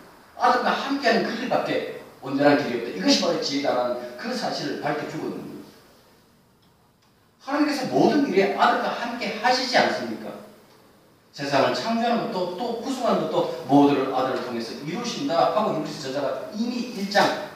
함께하는 0.88 1.24
그 1.24 1.36
길밖에 1.38 2.02
온전한 2.22 2.58
길이 2.58 2.80
없다. 2.80 2.98
이것이 2.98 3.22
바로 3.22 3.42
지혜다라는 3.42 4.18
그 4.18 4.34
사실을 4.34 4.82
밝혀주거든요. 4.82 5.54
하나님께서 7.42 7.88
모든 7.88 8.28
일에 8.28 8.56
아들과 8.58 8.90
함께 8.90 9.40
하시지 9.42 9.78
않습니까? 9.78 10.32
세상을 11.34 11.74
창조하는 11.74 12.32
것도 12.32 12.58
또 12.58 12.82
구성하는 12.82 13.24
것도 13.24 13.66
모두를 13.68 14.14
아들을 14.14 14.46
통해서 14.46 14.74
이루신다 14.86 15.56
하고 15.56 15.80
이루신 15.80 16.02
저자가 16.02 16.52
이미 16.56 16.94
1장 16.96 17.50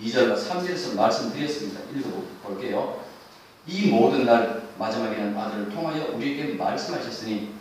2절과 0.00 0.36
3절에서 0.36 0.94
말씀드렸습니다. 0.94 1.80
읽어볼게요. 1.94 3.04
이 3.66 3.90
모든 3.90 4.24
날 4.24 4.62
마지막에는 4.78 5.36
아들을 5.36 5.70
통하여 5.70 6.12
우리에게 6.14 6.54
말씀하셨으니 6.54 7.54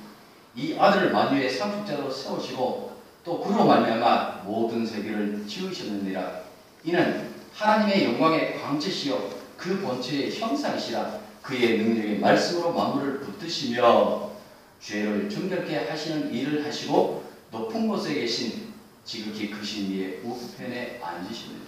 이 0.55 0.77
아들을 0.77 1.11
만유의 1.11 1.49
상속자로 1.49 2.09
세우시고 2.09 2.85
또 3.25 3.41
그로 3.41 3.65
말미암아 3.65 4.43
모든 4.45 4.85
세계를 4.85 5.45
지으셨느니라 5.47 6.41
이는 6.83 7.33
하나님의 7.53 8.05
영광의 8.05 8.61
광채시요 8.61 9.19
그 9.57 9.81
본체의 9.81 10.39
형상이시라 10.39 11.19
그의 11.41 11.79
능력의 11.79 12.19
말씀으로 12.19 12.71
만물을 12.71 13.21
붙드시며 13.21 14.29
죄를 14.79 15.27
정결케 15.27 15.89
하시는 15.89 16.31
일을 16.31 16.63
하시고 16.63 17.23
높은 17.49 17.88
곳에 17.88 18.13
계신 18.13 18.73
지극히 19.03 19.49
크신 19.49 19.91
이의 19.91 20.19
우편에 20.23 20.99
앉으십니다. 21.01 21.65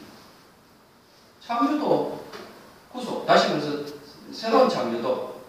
창조도 1.40 2.26
구속 2.92 3.26
다시 3.26 3.50
말해서 3.50 3.86
새로운 4.32 4.70
창조도 4.70 5.42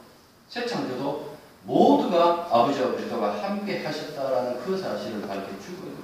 새 0.49 0.65
창조도 0.65 1.37
모두가 1.65 2.49
아버지와 2.51 2.93
그리스도가 2.93 3.43
함께 3.43 3.85
하셨다라는 3.85 4.61
그 4.65 4.77
사실을 4.79 5.23
밝혀주거든요. 5.23 5.98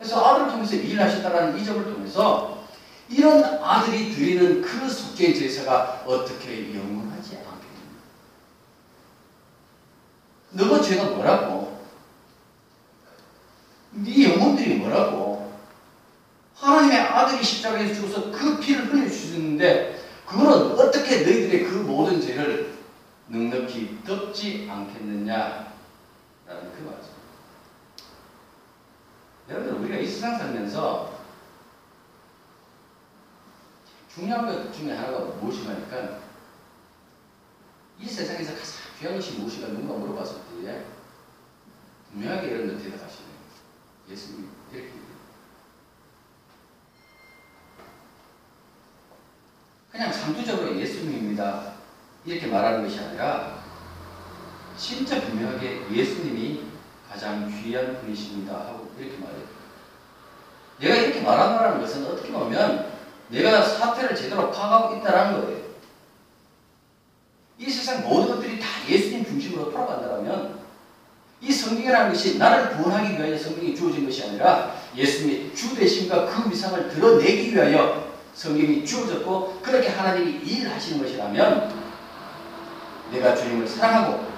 그래서 0.00 0.24
아들을 0.24 0.52
통해서 0.52 0.76
일하셨다라는 0.76 1.58
이 1.58 1.64
점을 1.64 1.84
통해서 1.84 2.64
이런 3.10 3.44
아들이 3.62 4.10
드리는 4.10 4.62
그 4.62 4.88
속죄의 4.88 5.34
제사가 5.34 6.04
어떻게 6.06 6.74
영원하지 6.74 7.36
않겠느냐. 7.36 8.00
너가 10.52 10.80
죄가 10.80 11.04
뭐라고? 11.04 11.84
네 13.90 14.32
영혼들이 14.32 14.76
뭐라고? 14.76 15.52
하나님의 16.54 16.98
아들이 16.98 17.44
십자가에 17.44 17.92
죽어서 17.92 18.30
그 18.30 18.58
피를 18.58 18.90
흘려주셨는데 18.90 20.02
그거는 20.26 20.78
어떻게 20.78 21.16
너희들의 21.16 21.64
그 21.64 21.74
모든 21.74 22.18
죄를 22.22 22.72
넉넉히 23.26 23.98
덮지 24.06 24.66
않겠느냐라는 24.70 25.66
그 26.46 26.90
말씀. 26.90 27.10
세상 30.20 30.36
살면서 30.36 31.18
중요한 34.14 34.44
것 34.44 34.70
중에 34.70 34.92
하나가 34.92 35.18
무엇이냐니까 35.18 36.18
이 37.98 38.06
세상에서 38.06 38.54
가장 38.54 38.80
귀한 38.98 39.16
것이 39.16 39.38
무엇인가 39.38 39.68
누가 39.68 39.94
물어봤을 39.94 40.36
때 40.62 40.84
분명하게 42.12 42.48
이런 42.48 42.68
데 42.68 42.84
대답하시네요. 42.84 43.34
예수님 44.10 44.50
이렇게 44.70 44.92
그냥 49.90 50.12
상투적으로 50.12 50.78
예수님입니다. 50.78 51.76
이렇게 52.26 52.46
말하는 52.46 52.82
것이 52.82 53.00
아니라 53.00 53.64
진짜 54.76 55.18
분명하게 55.18 55.90
예수님이 55.90 56.66
가장 57.08 57.48
귀한 57.48 57.98
분이십니다 58.02 58.54
하고 58.54 58.94
이렇게 58.98 59.16
말해요. 59.16 59.59
내가 60.80 60.94
이렇게 60.96 61.20
말한다는 61.20 61.80
것은 61.80 62.06
어떻게 62.06 62.32
보면 62.32 62.90
내가 63.28 63.62
사태를 63.62 64.16
제대로 64.16 64.50
파악하고 64.50 64.96
있다는 64.96 65.40
거예요. 65.40 65.60
원칙으로 69.50 69.70
돌아간다면 69.70 70.60
이 71.40 71.52
성경이라는 71.52 72.12
것이 72.12 72.38
나를 72.38 72.76
구원하기 72.76 73.14
위하여 73.14 73.36
성경이 73.36 73.74
주어진 73.74 74.04
것이 74.04 74.24
아니라 74.24 74.74
예수님의 74.94 75.54
주 75.54 75.74
되심과 75.74 76.26
그 76.26 76.50
위상을 76.50 76.88
드러내기 76.88 77.54
위하여 77.54 78.10
성경이 78.34 78.84
주어졌고 78.84 79.60
그렇게 79.62 79.88
하나님이 79.88 80.32
일하시는 80.44 81.02
것이라면 81.02 81.74
내가 83.12 83.34
주님을 83.34 83.66
사랑하고 83.66 84.30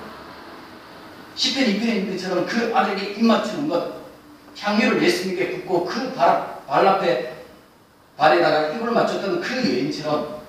10편 1.37 1.67
2편에 1.67 1.89
있는 1.89 2.17
것처럼 2.17 2.47
그 2.47 2.73
아들에게 2.75 3.13
입 3.15 3.25
맞추는 3.25 3.69
것 3.69 4.02
향유를 4.59 5.03
예수님께 5.03 5.51
붓고 5.51 5.85
그 5.87 6.15
발, 6.15 6.63
발 6.67 6.87
앞에 6.87 7.45
발에다가 8.17 8.69
입을 8.69 8.91
맞췄던 8.93 9.41
그 9.41 9.57
여인처럼 9.57 10.43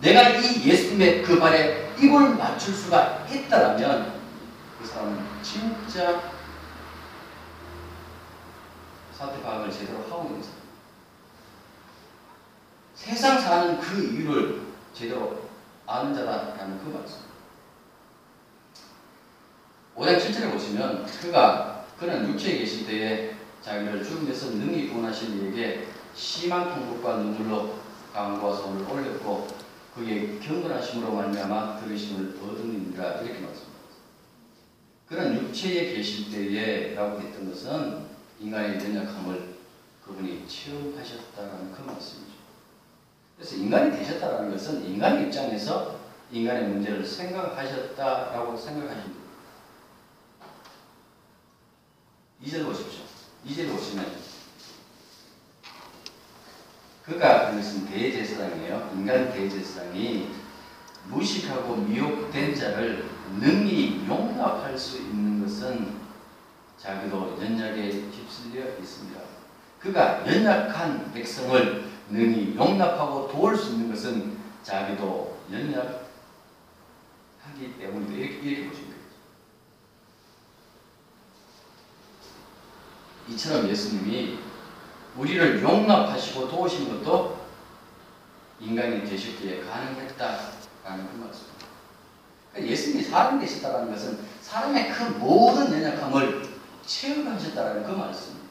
내가 0.00 0.28
이 0.30 0.68
예수님의 0.68 1.22
그 1.22 1.38
발에 1.38 1.94
입을 1.98 2.36
맞출 2.36 2.74
수가 2.74 3.26
있다라면 3.30 4.20
그 4.78 4.86
사람은 4.86 5.24
진짜 5.42 6.20
사태 9.16 9.42
파악을 9.42 9.70
제대로 9.70 9.98
하고 10.10 10.28
있는 10.28 10.42
사람. 10.42 10.56
세상 12.94 13.40
사는 13.40 13.80
그 13.80 14.02
이유를 14.02 14.62
제대로 14.92 15.48
아는 15.86 16.14
자다라는 16.14 16.78
그 16.84 16.90
말씀. 16.90 17.26
5장 19.96 20.18
7절에 20.18 20.52
보시면 20.52 21.06
그가 21.06 21.86
그는 21.98 22.28
육체에 22.28 22.58
계실 22.58 22.86
때에 22.86 23.35
자기를 23.66 24.04
죽음에서 24.04 24.50
능히 24.50 24.88
구원하신 24.90 25.42
이에게 25.42 25.88
심한 26.14 26.72
통곡과 26.72 27.16
눈물로 27.16 27.80
강과 28.12 28.54
손을 28.54 28.88
올렸고 28.88 29.48
그의 29.92 30.38
경건하심으로 30.38 31.12
말미암아 31.12 31.80
들으심을 31.80 32.38
얻으니라 32.40 33.22
이렇게 33.22 33.40
말씀합니다. 33.40 33.76
그는 35.08 35.42
육체에 35.42 35.94
계실 35.94 36.30
때에 36.30 36.94
라고 36.94 37.20
했던 37.20 37.50
것은 37.50 38.06
인간의 38.38 38.76
연약함을 38.76 39.56
그분이 40.04 40.46
체험하셨다라는 40.46 41.72
그 41.72 41.82
말씀이죠. 41.82 42.36
그래서 43.36 43.56
인간이 43.56 43.90
되셨다라는 43.90 44.52
것은 44.52 44.84
인간의 44.84 45.26
입장에서 45.26 45.98
인간의 46.30 46.68
문제를 46.68 47.04
생각하셨다라고 47.04 48.56
생각하십니다. 48.56 49.26
2절 52.44 52.64
보십시오. 52.64 53.05
2절 53.46 53.70
보시면 53.70 54.26
그가 57.04 57.46
하는 57.46 57.62
것은 57.62 57.86
대제사장이에요. 57.86 58.90
인간 58.94 59.32
대제사장이 59.32 60.34
무식하고 61.08 61.76
미혹된 61.76 62.54
자를 62.54 63.08
능히 63.38 64.04
용납할 64.08 64.76
수 64.76 64.98
있는 64.98 65.40
것은 65.44 66.00
자기도 66.76 67.38
연약에 67.40 67.90
휩쓸려 68.10 68.78
있습니다. 68.78 69.20
그가 69.78 70.26
연약한 70.26 71.12
백성을 71.12 71.84
능히 72.10 72.56
용납하고 72.56 73.28
도울 73.28 73.56
수 73.56 73.72
있는 73.72 73.90
것은 73.90 74.36
자기도 74.64 75.38
연약하기 75.52 75.98
때문이다. 77.78 78.12
이렇게, 78.14 78.34
이렇게 78.34 78.70
되겠죠. 78.70 78.86
이처럼 83.28 83.68
예수님이 83.68 84.38
우리를 85.16 85.62
용납하시고 85.62 86.48
도우신 86.48 86.88
것도 86.88 87.46
인간이 88.60 89.04
되셨기에 89.04 89.60
가능했다라는 89.60 91.08
그 91.10 91.16
말씀입니다. 91.18 91.66
그러니까 92.52 92.72
예수님이 92.72 93.02
사람 93.02 93.40
되셨다는 93.40 93.92
것은 93.92 94.18
사람의 94.40 94.90
그 94.92 95.02
모든 95.18 95.72
연약함을 95.72 96.48
체험하셨다는 96.86 97.84
그 97.84 97.92
말씀입니다. 97.92 98.46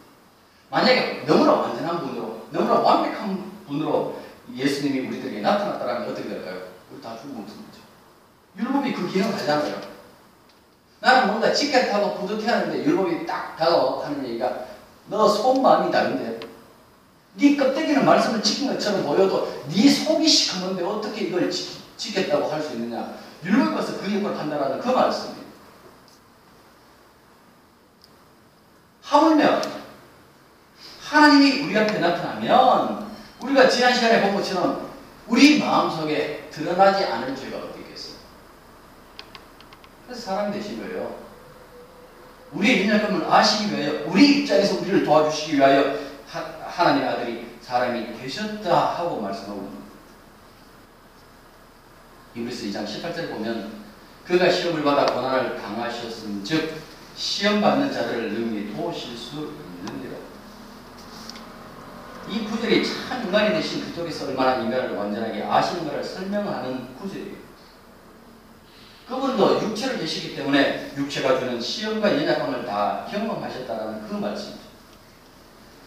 만약에 0.70 1.24
너무나 1.26 1.54
완전한 1.54 2.02
분으로, 2.02 2.48
너무나 2.52 2.80
완벽한 2.80 3.52
분으로 3.68 4.22
예수님이 4.54 5.08
우리들에게 5.08 5.42
나타났다면 5.42 6.10
어떻게 6.10 6.28
될까요? 6.28 6.62
우리 6.92 7.02
다 7.02 7.18
죽음없습니다. 7.18 7.80
율법이 8.58 8.94
그 8.94 9.08
기능을 9.08 9.34
하잖아요. 9.34 9.95
나는 11.06 11.28
뭔가 11.28 11.54
지켰다고 11.54 12.16
뿌듯해하는데 12.16 12.84
율법이 12.84 13.28
딱 13.28 13.56
다가와 13.56 14.08
하는 14.08 14.28
얘기가 14.28 14.66
너 15.06 15.28
속마음이 15.28 15.92
다른데 15.92 16.40
네 17.36 17.56
껍데기는 17.56 18.04
말씀을 18.04 18.42
지킨 18.42 18.74
것처럼 18.74 19.04
보여도 19.04 19.66
네 19.70 19.88
속이 19.88 20.28
시커먼데 20.28 20.84
어떻게 20.84 21.26
이걸 21.26 21.52
지, 21.52 21.80
지켰다고 21.96 22.52
할 22.52 22.60
수 22.60 22.74
있느냐 22.74 23.14
율법에 23.44 23.76
와서 23.76 24.00
그 24.00 24.12
역할을 24.16 24.40
한다는 24.40 24.80
그 24.80 24.90
말씀이에요. 24.90 25.46
하물며 29.04 29.62
하나님이 31.04 31.68
우리 31.68 31.78
앞에 31.78 32.00
나타나면 32.00 33.12
우리가 33.44 33.70
지난 33.70 33.94
시간에 33.94 34.24
본 34.24 34.34
것처럼 34.34 34.90
우리 35.28 35.60
마음속에 35.60 36.50
드러나지 36.52 37.06
않을 37.06 37.36
죄가 37.36 37.58
있겠어요? 37.58 37.75
그래서 40.06 40.22
사람이 40.22 40.54
되신 40.54 40.80
거예요. 40.82 41.26
우리의 42.52 42.88
연약함을 42.88 43.26
아시기 43.32 43.76
위하여 43.76 44.06
우리 44.06 44.42
입장에서 44.42 44.80
우리를 44.80 45.04
도와주시기 45.04 45.58
위하여 45.58 45.98
하, 46.28 46.42
하나님의 46.68 47.10
아들이 47.10 47.58
사람이 47.62 48.18
되셨다 48.20 48.96
하고 48.96 49.20
말씀하고 49.22 49.62
있습니다. 49.64 49.86
이브리스 52.36 52.68
2장 52.68 52.86
18절 52.86 53.30
보면 53.32 53.86
그가 54.26 54.50
시험을 54.50 54.84
받아 54.84 55.06
고난을 55.06 55.58
당하셨음 55.58 56.44
즉 56.44 56.82
시험 57.16 57.62
받는 57.62 57.92
자들을 57.92 58.34
능히 58.34 58.76
도우실 58.76 59.18
수 59.18 59.54
있느니라. 59.80 60.18
이 62.30 62.44
구절이 62.44 62.84
참 62.86 63.24
인간이 63.24 63.50
되신 63.54 63.86
그쪽에서 63.86 64.28
얼마나 64.28 64.56
인간을 64.56 64.96
완전하게 64.96 65.44
아시는가를 65.44 66.04
설명하는 66.04 66.96
구절이에요. 66.96 67.45
그분도 69.08 69.62
육체를 69.62 70.00
계시기 70.00 70.36
때문에 70.36 70.92
육체가 70.98 71.40
주는 71.40 71.62
시험과 71.62 72.16
연약함을 72.16 72.66
다 72.66 73.08
경험하셨다는 73.10 74.08
그 74.08 74.16
말씀이죠. 74.16 74.66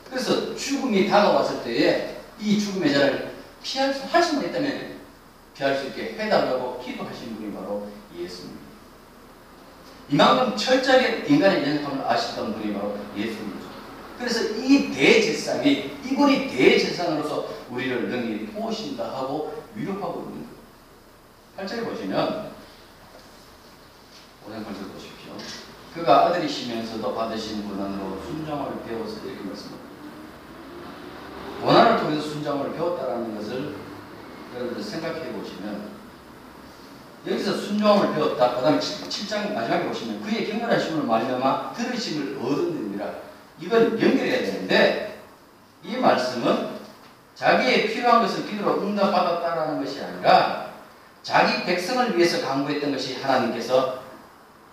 그래서 0.08 0.54
죽음이 0.54 1.08
다가왔을 1.08 1.62
때에 1.64 2.16
이 2.40 2.58
죽음의 2.58 2.92
자를 2.92 3.34
피할 3.62 3.92
수, 3.92 4.04
할 4.06 4.22
수만 4.22 4.46
있다면 4.46 4.98
피할 5.54 5.76
수 5.76 5.86
있게 5.88 6.14
해달라고 6.18 6.80
기도하신 6.80 7.36
분이 7.36 7.52
바로 7.52 7.88
예수입니다. 8.16 8.68
이만큼 10.10 10.56
철저하게 10.56 11.24
인간의 11.28 11.62
연약함을 11.62 12.06
아시던 12.06 12.54
분이 12.54 12.72
바로 12.72 12.96
예수입니다. 13.16 13.68
그래서 14.18 14.56
이 14.56 14.90
대제사장이 14.92 15.98
이분이 16.04 16.48
대제사장으로서 16.48 17.48
우리를 17.70 18.08
능히 18.08 18.52
도우신다 18.52 19.04
하고 19.04 19.64
위로하고 19.74 20.20
있는 20.20 20.46
거예요. 21.56 21.84
8절에 21.84 21.84
보시면 21.84 22.57
5장 24.48 24.64
8절 24.64 24.92
보십시오. 24.92 25.32
그가 25.94 26.26
아들이시면서도 26.26 27.14
받으신 27.14 27.68
고난으로 27.68 28.20
순종을 28.22 28.82
배워서 28.86 29.24
이렇게 29.24 29.44
말씀합니다. 29.44 29.88
고난을 31.60 32.00
통해서 32.00 32.22
순종을 32.22 32.72
배웠다라는 32.72 33.36
것을 33.36 33.76
여러분들 34.54 34.82
생각해 34.82 35.32
보시면 35.32 35.98
여기서 37.26 37.52
순종을 37.52 38.14
배웠다. 38.14 38.54
그 38.54 38.62
다음에 38.62 38.78
7장 38.78 39.52
마지막에 39.52 39.86
보시면 39.86 40.22
그의 40.22 40.48
경건하심을 40.48 41.04
말미암아 41.04 41.72
들으심을 41.74 42.38
얻은답니다. 42.38 43.10
이건 43.60 44.00
연결해야 44.00 44.40
되는데 44.40 45.20
이 45.82 45.96
말씀은 45.96 46.78
자기의 47.34 47.88
필요한 47.88 48.22
것을 48.22 48.46
기도로 48.46 48.80
응답받았다라는 48.82 49.84
것이 49.84 50.02
아니라 50.02 50.68
자기 51.22 51.64
백성을 51.64 52.16
위해서 52.16 52.46
강구했던 52.46 52.92
것이 52.92 53.20
하나님께서 53.20 53.97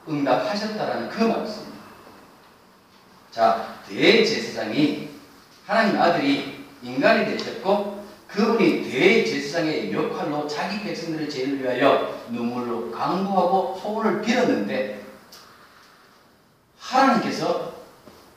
응답하셨다라는 0.08 1.10
그 1.10 1.24
말씀입니다. 1.24 1.76
자, 3.32 3.76
대제사장이 3.88 5.10
하나님 5.66 6.00
아들이 6.00 6.66
인간이 6.82 7.26
되셨고 7.26 8.06
그분이 8.28 8.90
대제사장의 8.90 9.94
역할로 9.94 10.48
자기 10.48 10.82
백성들의 10.84 11.30
죄를 11.30 11.62
위하여 11.62 12.24
눈물로 12.30 12.92
강구하고 12.92 13.80
소원을 13.82 14.22
빌었는데 14.22 15.04
하나님께서 16.80 17.74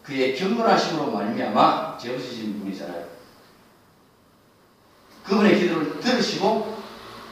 그의 0.03 0.35
경건하심으로 0.37 1.11
말미암아 1.11 1.99
죄 1.99 2.15
없으신 2.15 2.61
분이잖아요. 2.61 3.07
그분의 5.25 5.59
기도를 5.61 6.01
들으시고 6.01 6.79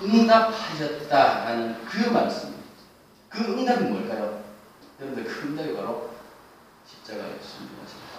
응답하셨다라는 0.03 1.85
그 1.87 2.11
말씀입니다. 2.11 2.56
그 3.37 3.43
응답이 3.53 3.85
뭘까요? 3.85 4.43
여러분들 4.99 5.31
그 5.31 5.49
응답이 5.49 5.77
바로 5.77 6.11
십자가에 6.89 7.33
순종하십니다. 7.33 8.17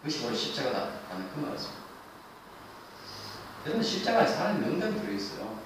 그것이 0.00 0.22
바로 0.22 0.36
십자가다라는 0.36 1.30
그 1.34 1.40
말씀. 1.40 1.70
여러분 3.66 3.82
십자가에 3.82 4.32
하나님의 4.32 4.70
응답이 4.70 5.00
들어있어요. 5.00 5.58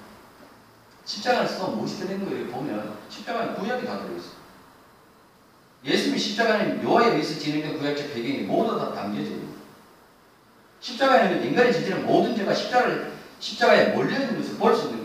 십자가에서 1.05 1.67
무엇이 1.67 1.99
들어있는 1.99 2.27
거 2.27 2.35
이렇게 2.35 2.51
보면 2.51 2.97
십자가에 3.09 3.53
구약이 3.53 3.85
다 3.85 4.01
들어있어. 4.01 4.29
예수님이 5.83 6.17
십자가는 6.17 6.83
여호와에 6.83 7.11
의해서 7.11 7.39
진행된 7.39 7.77
구약적 7.77 8.11
배경이 8.11 8.39
모두 8.39 8.75
다 8.75 8.91
담겨져 8.91 9.29
있는 9.29 9.45
거예요. 9.45 9.59
십자가에는 10.79 11.45
인간이 11.45 11.71
저지른 11.71 12.07
모든 12.07 12.35
죄가 12.35 12.55
십자가를 12.55 13.13
십자가에 13.39 13.89
몰려 13.89 14.19
있는 14.19 14.41
것을 14.41 14.57
볼 14.57 14.75
수 14.75 14.85
있는 14.85 14.97
거예요. 14.97 15.04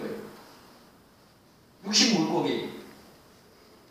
육식 1.91 2.21
물고기 2.21 2.71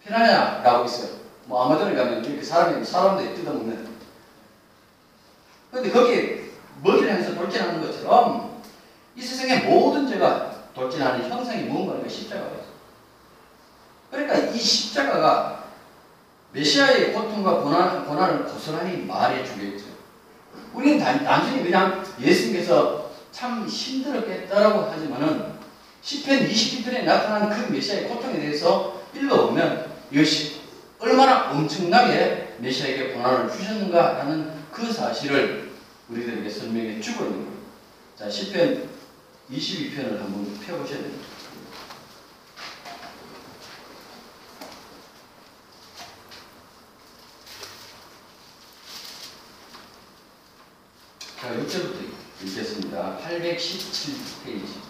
피라냐 0.03 0.61
라고 0.63 0.85
있어요. 0.85 1.19
뭐 1.45 1.65
아마존에 1.65 1.95
가면 1.95 2.23
이렇게 2.23 2.41
사람이 2.41 2.85
사람들이 2.85 3.35
뜯어먹는. 3.35 3.89
그런데 5.69 5.91
거기에 5.91 6.49
먹이를 6.81 7.11
향해서 7.11 7.35
돌진하는 7.35 7.81
것처럼 7.81 8.61
이 9.15 9.21
세상의 9.21 9.65
모든 9.65 10.07
죄가 10.07 10.69
돌진하는 10.73 11.29
형상이 11.29 11.63
무언가가 11.63 12.07
십자가가 12.07 12.51
있어요. 12.51 12.69
그러니까 14.09 14.37
이 14.37 14.57
십자가가 14.57 15.65
메시아의 16.53 17.13
고통과 17.13 17.61
고난, 17.61 18.05
고난을 18.05 18.45
고스란히 18.45 19.05
말해 19.05 19.43
주겠죠. 19.43 19.85
우리는 20.73 20.97
단, 20.97 21.23
단순히 21.23 21.63
그냥 21.63 22.03
예수님께서 22.19 23.09
참 23.31 23.67
힘들었겠다라고 23.67 24.89
하지만은 24.89 25.58
10편 26.03 26.49
20편에 26.49 27.03
나타난 27.03 27.49
그 27.49 27.71
메시아의 27.71 28.07
고통에 28.07 28.39
대해서 28.39 29.01
읽어보면 29.13 29.91
이것이 30.11 30.61
얼마나 30.99 31.51
엄청나게 31.51 32.55
메시아에게 32.59 33.13
고난을 33.13 33.51
주셨는가라는 33.51 34.51
그 34.71 34.91
사실을 34.91 35.71
우리들에게 36.09 36.49
설명해 36.49 36.99
주고 37.01 37.25
있는 37.25 37.45
거예요. 37.45 37.59
자, 38.17 38.27
10편 38.27 38.87
22편을 39.51 40.19
한번 40.19 40.59
펴보셔야 40.59 41.01
됩니다. 41.01 41.27
자, 51.39 51.55
6절부터 51.55 51.99
읽겠습니다. 52.43 53.17
817페이지. 53.23 54.88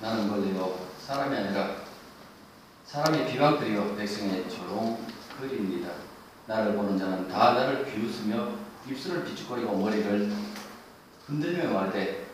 나는 0.00 0.28
벌레요 0.28 0.88
사람이 1.04 1.36
아니라 1.36 1.76
사람이 2.84 3.30
비방들이요 3.32 3.96
백성의 3.96 4.48
조롱거리입니다. 4.48 5.90
나를 6.46 6.74
보는 6.74 6.96
자는 6.96 7.28
다 7.28 7.52
나를 7.52 7.84
비웃으며 7.84 8.52
입술을 8.88 9.24
비축거리고 9.24 9.76
머리를 9.76 10.32
흔들며 11.26 11.70
말되 11.70 12.26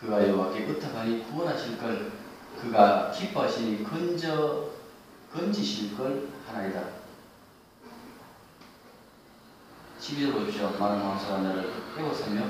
그가 0.00 0.28
여호와께 0.28 0.64
의탁하니 0.66 1.24
구원하실 1.30 1.78
걸 1.78 2.12
그가 2.60 3.10
기뻐하시니 3.10 3.82
건져 3.82 4.68
건지실 5.32 5.96
걸 5.96 6.28
하나이다. 6.46 6.84
12절 10.00 10.32
보십시오. 10.34 10.70
많은 10.78 11.00
왕사가 11.00 11.38
나를 11.38 11.72
빼고서며 11.96 12.46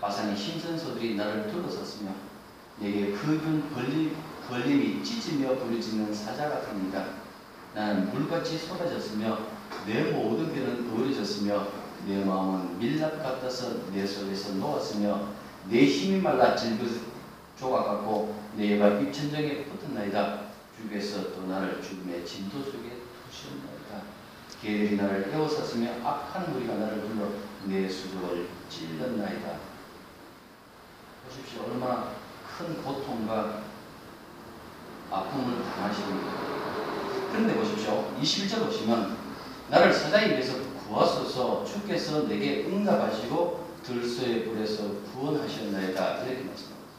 마산의 0.00 0.36
신선소들이 0.36 1.16
나를 1.16 1.50
둘러섰으며 1.50 2.29
내게 2.80 3.12
그gün 3.12 3.68
벌림, 3.74 4.16
벌림이 4.48 5.04
찢으며 5.04 5.54
부르짖는 5.54 6.14
사자 6.14 6.48
같습니다. 6.48 7.04
나는 7.74 8.10
물같이 8.10 8.56
쏟아졌으며 8.56 9.38
내 9.86 10.10
모든 10.10 10.52
배는 10.52 10.90
어려졌으며 10.90 11.68
내 12.06 12.24
마음은 12.24 12.78
밀랍 12.78 13.22
같아서 13.22 13.90
내 13.92 14.06
속에서 14.06 14.54
녹았으며 14.54 15.28
내 15.68 15.84
힘이 15.84 16.22
말라 16.22 16.56
질그 16.56 17.02
조각 17.58 17.84
같고 17.84 18.34
내 18.56 18.74
애가 18.74 19.00
입천장에 19.00 19.64
붙었나이다. 19.64 20.50
주께서 20.80 21.34
또 21.34 21.46
나를 21.46 21.82
죽음의 21.82 22.24
진도 22.24 22.62
속에 22.62 22.96
두셨나이다. 23.30 24.02
개들이 24.62 24.96
나를 24.96 25.30
에워쌌으며 25.30 26.02
악한 26.02 26.54
무리가 26.54 26.76
나를 26.76 27.02
불러 27.02 27.28
내 27.66 27.86
수족을 27.86 28.48
찔렀나이다. 28.70 29.58
보십시오. 31.28 31.64
얼마나 31.70 32.12
큰 32.60 32.82
고통과 32.82 33.62
아픔을 35.10 35.64
당하십니다. 35.64 36.30
그런데 37.32 37.54
보십시오. 37.54 38.12
21절 38.20 38.66
보시면 38.66 39.16
나를 39.70 39.92
사자에 39.92 40.28
위해서 40.30 40.58
구하소서 40.86 41.64
주께서 41.64 42.28
내게 42.28 42.66
응답하시고 42.66 43.70
들소의 43.82 44.44
불에서 44.44 44.82
구원하셨나이다. 45.12 46.18
이렇게 46.18 46.44
말씀합니다. 46.44 46.90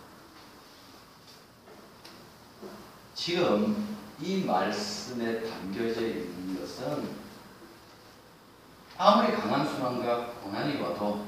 지금 3.14 3.98
이 4.20 4.44
말씀에 4.44 5.44
담겨져 5.44 6.02
있는 6.02 6.60
것은 6.60 7.22
아무리 8.98 9.32
강한 9.34 9.68
순환과 9.68 10.32
고난이 10.44 10.82
와도 10.82 11.28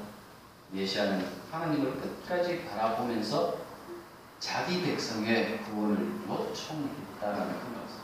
메시아는 0.71 1.23
하나님을 1.51 2.01
끝까지 2.01 2.65
바라보면서 2.65 3.62
자기 4.43 4.81
백성의 4.83 5.59
구원을 5.63 5.97
요청했다라는 6.27 7.47
그 7.47 7.77
말씀. 7.79 7.97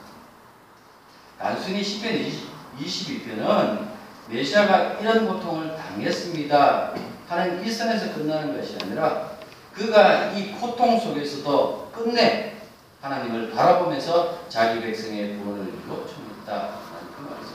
단순히 1.38 1.82
10편 1.82 2.32
22편은 2.80 3.90
메시아가 4.30 4.94
이런 5.02 5.28
고통을 5.28 5.76
당했습니다 5.76 6.94
하는 7.28 7.66
이 7.66 7.70
선에서 7.70 8.14
끝나는 8.14 8.56
것이 8.56 8.78
아니라 8.82 9.32
그가 9.74 10.32
이 10.32 10.54
고통 10.54 10.98
속에서도 10.98 11.92
끝내 11.94 12.56
하나님을 13.02 13.52
바라보면서 13.52 14.48
자기 14.48 14.80
백성의 14.80 15.40
구원을 15.40 15.74
요청했다라는 15.90 16.78
그 17.18 17.30
말씀. 17.30 17.54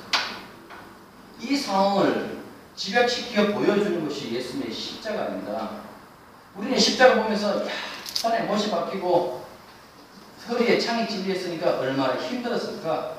이 1.41 1.57
상황을 1.57 2.43
집약시켜 2.77 3.55
보여주는 3.55 4.07
것이 4.07 4.35
예수님의 4.35 4.71
십자가입니다. 4.71 5.71
우리는 6.55 6.79
십자가 6.79 7.23
보면서 7.23 7.67
야, 7.67 7.71
손에 8.15 8.41
못이 8.43 8.71
박히고 8.71 9.45
허리에 10.49 10.79
창이 10.79 11.09
찔렸으니까 11.09 11.79
얼마나 11.79 12.17
힘들었을까? 12.17 13.15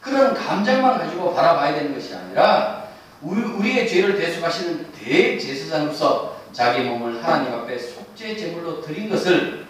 그런 0.00 0.34
감정만 0.34 0.98
가지고 0.98 1.34
바라봐야 1.34 1.74
되는 1.74 1.94
것이 1.94 2.14
아니라 2.14 2.86
우리, 3.22 3.78
의 3.78 3.88
죄를 3.88 4.16
대속하시는 4.16 4.92
대제사장으로서 4.92 6.36
자기 6.52 6.84
몸을 6.84 7.24
하나님 7.24 7.52
앞에 7.54 7.78
속죄 7.78 8.36
제물로 8.36 8.80
드린 8.80 9.08
것을 9.08 9.66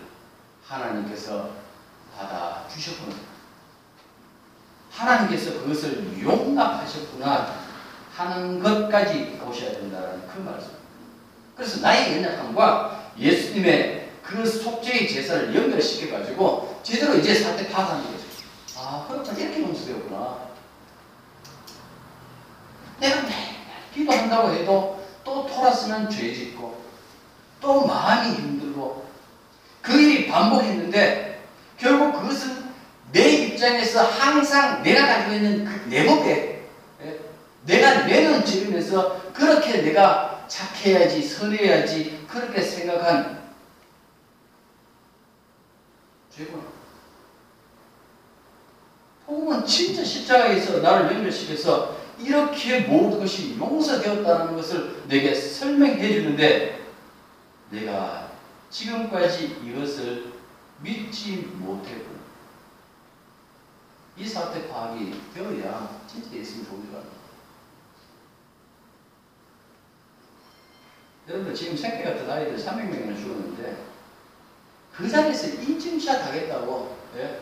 하나님께서 0.67 1.51
받아 2.17 2.65
주셨구나. 2.69 3.15
하나님께서 4.91 5.61
그것을 5.61 6.23
용납하셨구나 6.23 7.55
하는 8.15 8.61
것까지 8.61 9.39
보셔야 9.39 9.73
된다는 9.73 10.23
그 10.27 10.41
말씀. 10.41 10.71
그래서 11.55 11.81
나의 11.81 12.17
연약함과 12.17 13.13
예수님의 13.19 14.06
그 14.27 14.45
속죄의 14.45 15.09
제사를 15.09 15.55
연결시켜 15.55 16.19
가지고 16.19 16.81
제대로 16.83 17.15
이제 17.15 17.33
사태 17.33 17.69
파악하는 17.69 18.03
거죠. 18.03 18.25
아, 18.77 19.07
그렇구나. 19.09 19.39
이렇게 19.39 19.63
용서되었구나. 19.63 20.39
내가 22.99 23.23
매일 23.23 23.55
기도한다고 23.95 24.53
해도 24.53 25.07
또 25.23 25.47
돌았으면 25.47 26.11
죄 26.11 26.35
짓고 26.35 26.83
또 27.61 27.87
마음이 27.87 28.35
힘들고 28.35 29.07
그 29.81 30.01
일이 30.01 30.27
반복했는데 30.27 31.45
결국 31.79 32.21
그것은 32.21 32.67
내 33.13 33.29
입장에서 33.29 34.05
항상 34.05 34.83
내가 34.83 35.07
가지고 35.07 35.35
있는 35.35 35.65
그내 35.65 36.05
법에 36.05 36.67
예? 37.05 37.21
내가 37.65 38.07
내는 38.07 38.45
지으면서 38.45 39.33
그렇게 39.33 39.83
내가 39.83 40.45
착해야지 40.49 41.23
선해야지 41.23 42.27
그렇게 42.29 42.61
생각한 42.61 43.36
죄구나. 46.37 46.63
복음은 49.25 49.67
진짜 49.67 50.05
십자가에서 50.05 50.81
나를 50.81 51.17
연결시켜서 51.17 51.97
이렇게 52.19 52.81
모든 52.81 53.19
것이 53.19 53.59
용서되었다는 53.59 54.55
것을 54.55 55.03
내게 55.09 55.35
설명해 55.35 56.13
주는데 56.13 56.87
내가 57.71 58.31
지금까지 58.71 59.61
이것을 59.65 60.33
믿지 60.83 61.37
못했고 61.55 62.17
이 64.17 64.27
사태 64.27 64.69
파악이 64.69 65.21
되어야 65.35 66.01
진짜 66.07 66.37
예수님 66.37 66.65
니다 66.83 66.99
여러분들 71.29 71.55
지금 71.55 71.77
생태 71.77 72.05
같은 72.05 72.31
아이들 72.31 72.57
300명이나 72.57 73.19
죽었는데 73.19 73.96
그 74.97 75.09
자리에서 75.09 75.49
인증샷 75.49 76.27
하겠다고 76.27 76.97
예? 77.17 77.41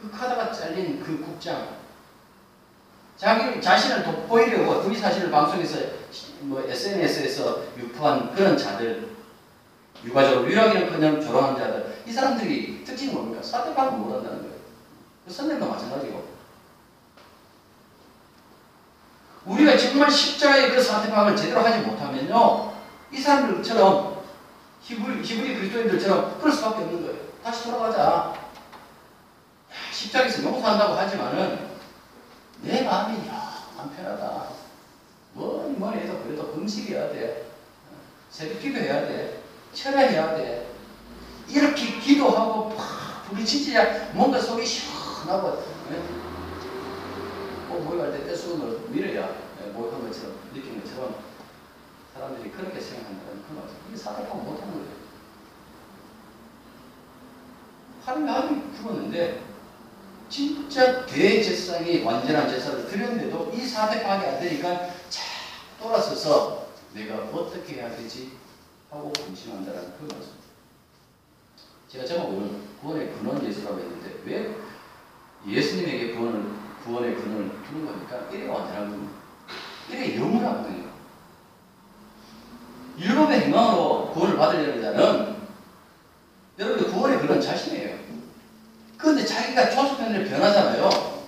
그 0.00 0.10
카드가 0.10 0.52
잘린 0.52 1.02
그 1.02 1.20
국장 1.24 1.76
자기 3.16 3.60
자신을 3.60 4.02
돋보이려고 4.02 4.82
그 4.82 4.94
사실을 4.98 5.30
방송에서 5.30 5.78
뭐 6.40 6.60
SNS에서 6.68 7.62
유포한 7.78 8.34
그런 8.34 8.56
자들 8.56 9.12
유가적으로 10.04 10.50
유학이는커녕 10.50 11.20
졸업한 11.20 11.56
자들 11.56 12.02
이 12.06 12.12
사람들이 12.12 12.84
특징이 12.84 13.12
뭡니까? 13.12 13.40
사대방을 13.42 13.92
못한다는 13.98 14.42
거예요. 14.42 14.54
그 15.24 15.32
선생도 15.32 15.66
마찬가지고 15.66 16.32
우리가 19.44 19.76
정말 19.76 20.10
십자가의 20.10 20.70
그 20.70 20.82
사대방을 20.82 21.36
제대로 21.36 21.60
하지 21.60 21.78
못하면요 21.86 22.72
이 23.12 23.18
사람들처럼 23.18 24.11
히브리, 24.82 25.22
히브리 25.22 25.54
그리스도인들처럼 25.56 26.38
그럴 26.40 26.52
수밖에 26.52 26.82
없는 26.82 27.02
거예요. 27.02 27.18
다시 27.42 27.64
돌아가자. 27.64 28.34
십자가에서 29.92 30.42
용서한다고 30.42 30.94
하지만은 30.94 31.68
내 32.62 32.82
마음이 32.82 33.26
야안 33.28 33.94
편하다. 33.96 34.46
뭐니 35.34 35.76
뭐니 35.76 36.02
해도 36.02 36.20
그래도 36.24 36.52
금식해야 36.52 37.10
돼. 37.12 37.46
새벽 38.30 38.60
기도해야 38.60 39.06
돼. 39.06 39.42
철회해야 39.72 40.36
돼. 40.36 40.72
이렇게 41.48 41.98
기도하고 42.00 42.70
팍 42.70 43.28
부딪히지야 43.28 44.12
뭔가 44.12 44.40
속이 44.40 44.64
시원하고 44.64 45.62
예? 45.90 45.96
뭐 47.68 47.80
모욕할 47.80 48.12
때 48.12 48.26
떼수건으로 48.26 48.80
밀어야 48.88 49.28
예, 49.62 49.70
모욕한 49.70 50.06
것처럼 50.06 50.36
느낀 50.54 50.82
것처럼 50.82 51.14
사람들이 52.14 52.50
그렇게 52.50 52.80
생각한다는 52.80 53.42
그 53.48 53.52
말이죠. 53.54 53.74
이게 53.88 53.96
사대하고 53.96 54.38
못하는 54.38 54.74
거예요. 54.74 55.02
하나님 58.04 58.74
죽었는데 58.74 59.42
진짜 60.28 61.06
대제사장이 61.06 62.02
완전한 62.04 62.48
제사를 62.48 62.86
드렸는데도 62.86 63.52
이 63.54 63.66
사대 63.66 64.02
파악이 64.02 64.26
안 64.26 64.40
되니까 64.40 64.88
자 65.08 65.22
돌아서서 65.80 66.68
내가 66.94 67.16
어떻게 67.16 67.74
해야 67.74 67.94
되지 67.94 68.32
하고 68.90 69.12
근심한다는 69.12 69.94
그 69.98 70.08
말씀. 70.12 70.32
제가 71.88 72.04
제목을 72.04 72.60
구원의 72.80 73.12
근원 73.12 73.44
예수라고 73.44 73.78
했는데 73.78 74.22
왜 74.24 74.56
예수님에게 75.46 76.14
구원을 76.14 76.44
구원의 76.84 77.14
근원을 77.14 77.62
두는 77.64 77.86
겁니까? 77.86 78.28
이래 78.32 78.48
완전한 78.48 78.90
겁니다. 78.90 79.12
이래 79.90 80.16
영원하거든요. 80.16 80.81
율법의 82.98 83.40
행망으로 83.40 84.10
구원을 84.12 84.36
받으려는 84.36 84.82
자는 84.82 85.36
여러분들 86.58 86.92
구원의 86.92 87.18
근원 87.20 87.40
자신이에요. 87.40 87.96
그런데 88.98 89.24
자기가 89.24 89.70
조수편을 89.70 90.28
변하잖아요. 90.28 91.22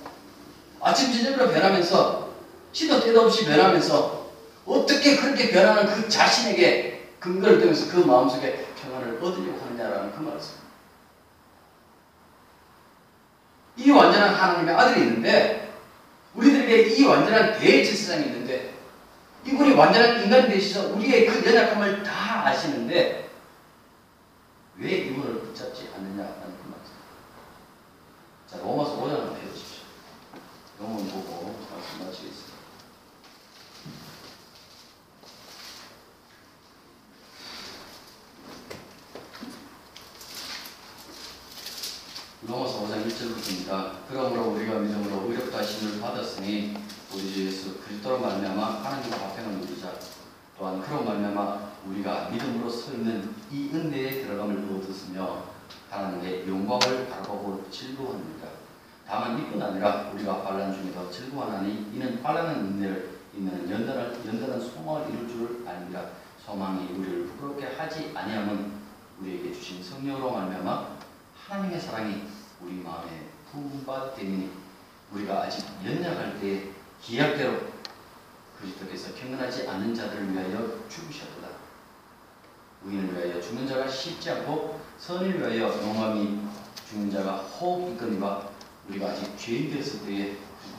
아침 0.80 1.12
저녁으로 1.12 1.50
변하면서 1.50 2.28
시도 2.72 3.00
때도 3.00 3.22
없이 3.22 3.46
변하면서 3.46 4.24
어떻게 4.66 5.16
그렇게 5.16 5.50
변하는 5.50 5.86
그 5.86 6.08
자신에게 6.08 7.08
근거를 7.18 7.60
두면서 7.60 7.90
그 7.90 8.00
마음속에 8.00 8.66
평안을 8.82 9.16
얻으려고 9.16 9.60
하느냐라는 9.64 10.12
그 10.12 10.20
말씀. 10.20 10.54
이 13.76 13.90
완전한 13.90 14.34
하나님의 14.34 14.74
아들이 14.74 15.00
있는데 15.06 15.72
우리들에게 16.34 16.94
이 16.94 17.04
완전한 17.04 17.58
대제사장이 17.58 18.26
있는데 18.26 18.73
이분이 19.46 19.74
완전한 19.74 20.22
인간이 20.22 20.48
되셔서 20.48 20.94
우리의 20.94 21.26
그 21.26 21.44
연약함을 21.46 22.02
다 22.02 22.46
아시는데 22.46 23.30
왜 24.76 24.90
이분을 24.90 25.40
붙잡지 25.40 25.90
않느냐라는 25.94 26.40
그 26.40 26.68
말씀. 26.70 26.94
자, 28.46 28.58
로마서 28.58 28.96
5장 28.96 29.10
한번 29.10 29.36
해보십시오. 29.36 29.84
영문 30.80 31.08
보고 31.08 31.54
말씀 31.70 32.06
마치겠습니다. 32.06 32.54
로마서 42.46 42.86
5장 42.86 43.06
1절부터입니다. 43.06 43.92
그러므로 44.08 44.50
우리가 44.52 44.78
믿음으로 44.78 45.30
의롭다 45.30 45.58
하심을 45.58 46.00
받았으니 46.00 46.74
우리 47.14 47.32
주 47.32 47.46
예수 47.46 47.78
그리스도로 47.78 48.18
말미암아 48.18 48.82
하나님과 48.82 49.16
화평을 49.16 49.60
누리자. 49.60 49.92
또한 50.58 50.82
그로 50.82 51.04
말미암아 51.04 51.60
우리가 51.86 52.28
믿음으로 52.30 52.68
서 52.68 52.92
있는 52.92 53.32
이 53.52 53.70
은혜에 53.72 54.22
들어감을 54.22 54.68
얻었으며 54.68 55.44
하나님의 55.90 56.48
영광을 56.48 57.08
바라보고 57.08 57.70
즐거워합니다. 57.70 58.48
다만 59.06 59.38
이뿐 59.38 59.62
아니라 59.62 60.10
우리가 60.12 60.44
환란 60.44 60.74
중에도 60.74 61.08
즐거워하나니 61.08 61.92
이는 61.94 62.20
환란은 62.20 62.78
은혜를 62.78 63.20
있는 63.32 63.70
연단한 63.70 64.26
연단한 64.26 64.60
소망을 64.60 65.08
이룰 65.10 65.28
줄을 65.28 65.68
압니다. 65.68 66.06
소망이 66.44 66.92
우리를 66.94 67.28
부끄럽게 67.28 67.76
하지 67.76 68.10
아니함은 68.12 68.72
우리에게 69.20 69.52
주신 69.52 69.84
성령으로 69.84 70.32
말미암아 70.32 70.88
하나님의 71.46 71.80
사랑이 71.80 72.24
우리 72.60 72.74
마음에 72.82 73.28
부음받되니 73.52 74.50
우리가 75.12 75.42
아직 75.42 75.64
연약할 75.84 76.40
때 76.40 76.73
기약대로 77.04 77.60
그리스도께서 78.58 79.14
경건하지 79.14 79.68
않는 79.68 79.94
자들을 79.94 80.32
위하여 80.32 80.88
죽으셨도다. 80.88 81.48
의인을 82.82 83.14
위하여 83.14 83.40
죽는 83.42 83.68
자가 83.68 83.86
쉽지 83.86 84.30
않고 84.30 84.80
선을 84.98 85.38
위하여 85.38 85.68
용감히 85.82 86.40
죽는 86.88 87.10
자가 87.10 87.36
호흡 87.36 87.92
있거니와 87.92 88.48
우리가 88.88 89.08
아직 89.08 89.36
죄인 89.36 89.70
되었을 89.70 90.06
때에 90.06 90.38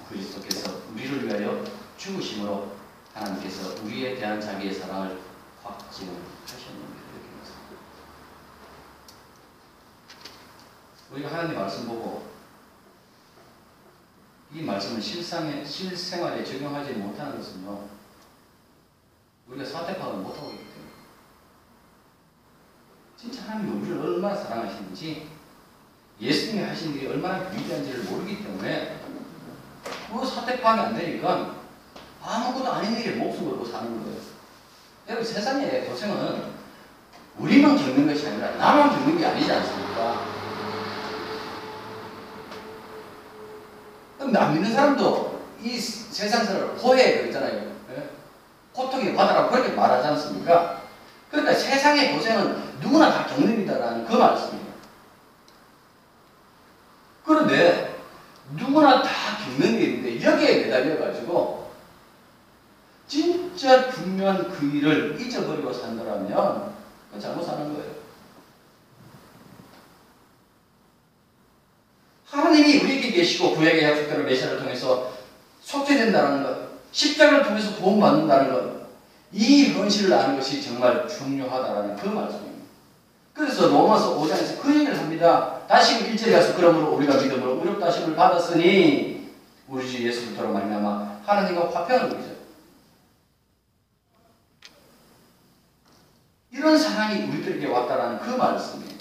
그리스도께서 0.09 0.81
우리를 0.93 1.27
위하여 1.27 1.63
죽으심으로 1.97 2.71
하나님께서 3.13 3.83
우리에 3.83 4.15
대한 4.15 4.41
자기의 4.41 4.73
사랑을 4.73 5.19
확증하셨느니라. 5.63 6.25
이렇게 7.13 7.29
말습니다. 7.37 7.75
우리가 11.11 11.31
하나님 11.31 11.55
말씀 11.55 11.87
보고 11.87 12.34
이 14.55 14.61
말씀을 14.61 15.01
실상에, 15.01 15.65
실생활에 15.65 16.41
적용하지 16.41 16.93
못하는 16.93 17.37
것은요, 17.37 17.89
우리가 19.49 19.69
파악을 19.95 20.19
못하고 20.19 20.51
있기 20.51 20.63
때문에. 20.63 20.91
진짜 23.17 23.43
하나님이 23.43 23.81
우리를 23.81 23.99
얼마나 23.99 24.33
사랑하시는지, 24.33 25.27
예수님이 26.21 26.63
하신 26.63 26.95
일이 26.95 27.07
얼마나 27.07 27.49
위대한지를 27.49 28.03
모르기 28.05 28.45
때문에, 28.45 29.01
그 30.09 30.25
파악이 30.61 30.81
안 30.81 30.95
되니까 30.95 31.55
아무것도 32.23 32.71
아닌 32.71 32.97
일에 32.97 33.15
목숨 33.15 33.49
걸고 33.49 33.65
사는 33.65 34.01
거예요. 34.03 34.21
여러분, 35.09 35.25
세상의 35.25 35.85
고생은 35.85 36.53
우리만 37.37 37.75
겪는 37.75 38.07
것이 38.07 38.25
아니라 38.29 38.51
나만 38.51 38.89
겪는 38.89 39.17
게 39.17 39.25
아니지 39.25 39.51
않습니까? 39.51 40.34
남 44.35 44.53
믿는 44.53 44.73
사람도 44.73 45.39
이 45.63 45.77
세상사를 45.79 46.77
호해 46.77 47.21
그러잖아요. 47.21 47.71
예? 47.91 48.09
고통이 48.73 49.15
받아라 49.15 49.47
그렇게 49.49 49.69
말하지 49.69 50.09
않습니까? 50.09 50.81
그러니까 51.31 51.53
세상의 51.53 52.13
고생은 52.13 52.79
누구나 52.81 53.09
다 53.11 53.25
겪는 53.25 53.63
이다라는 53.63 54.05
그 54.05 54.13
말씀이에요. 54.13 54.65
그런데 57.23 57.95
누구나 58.57 59.01
다 59.01 59.09
겪는 59.37 59.73
일인데 59.73 60.21
여기에 60.21 60.65
매달려가지고 60.65 61.71
진짜 63.07 63.89
중요한 63.89 64.49
그 64.51 64.65
일을 64.65 65.19
잊어버리고 65.19 65.71
그건 67.07 67.21
잘못 67.21 67.43
사는 67.43 67.73
거예요. 67.73 67.94
하나님이 72.35 72.79
우리에게 72.81 73.11
계시고 73.11 73.55
구약의 73.55 73.83
약속대로 73.83 74.23
메시아를 74.23 74.59
통해서 74.59 75.13
속죄된다는 75.61 76.43
것, 76.43 76.57
십자가를 76.91 77.43
통해서 77.43 77.75
구원받는다는 77.77 78.53
것, 78.53 78.75
이 79.31 79.67
현실을 79.71 80.13
아는 80.13 80.35
것이 80.35 80.61
정말 80.61 81.07
중요하다라는 81.07 81.95
그 81.95 82.07
말씀입니다. 82.07 82.65
그래서 83.33 83.67
로마서 83.67 84.19
5장에서 84.19 84.61
그 84.61 84.73
얘기를 84.73 84.97
합니다. 84.97 85.61
다시금 85.67 86.13
1절에 86.13 86.31
가서 86.33 86.55
그러므로 86.55 86.95
우리가 86.95 87.15
믿음으로 87.15 87.59
의롭다 87.59 87.87
하심을 87.87 88.15
받았으니 88.15 89.29
우리 89.67 89.89
주 89.89 90.05
예수 90.05 90.21
그리스도로 90.21 90.53
말미암아 90.53 91.21
하나님과 91.25 91.71
화평을 91.71 92.09
누리자. 92.09 92.35
이런 96.51 96.77
사랑이 96.77 97.23
우리들에게 97.23 97.67
왔다라는 97.67 98.19
그 98.19 98.29
말씀이에요. 98.29 98.94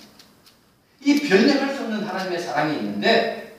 이 1.05 1.21
변형할 1.29 1.75
수 1.75 1.83
없는 1.83 2.05
하나님의 2.05 2.41
사랑이 2.41 2.79
있는데 2.79 3.59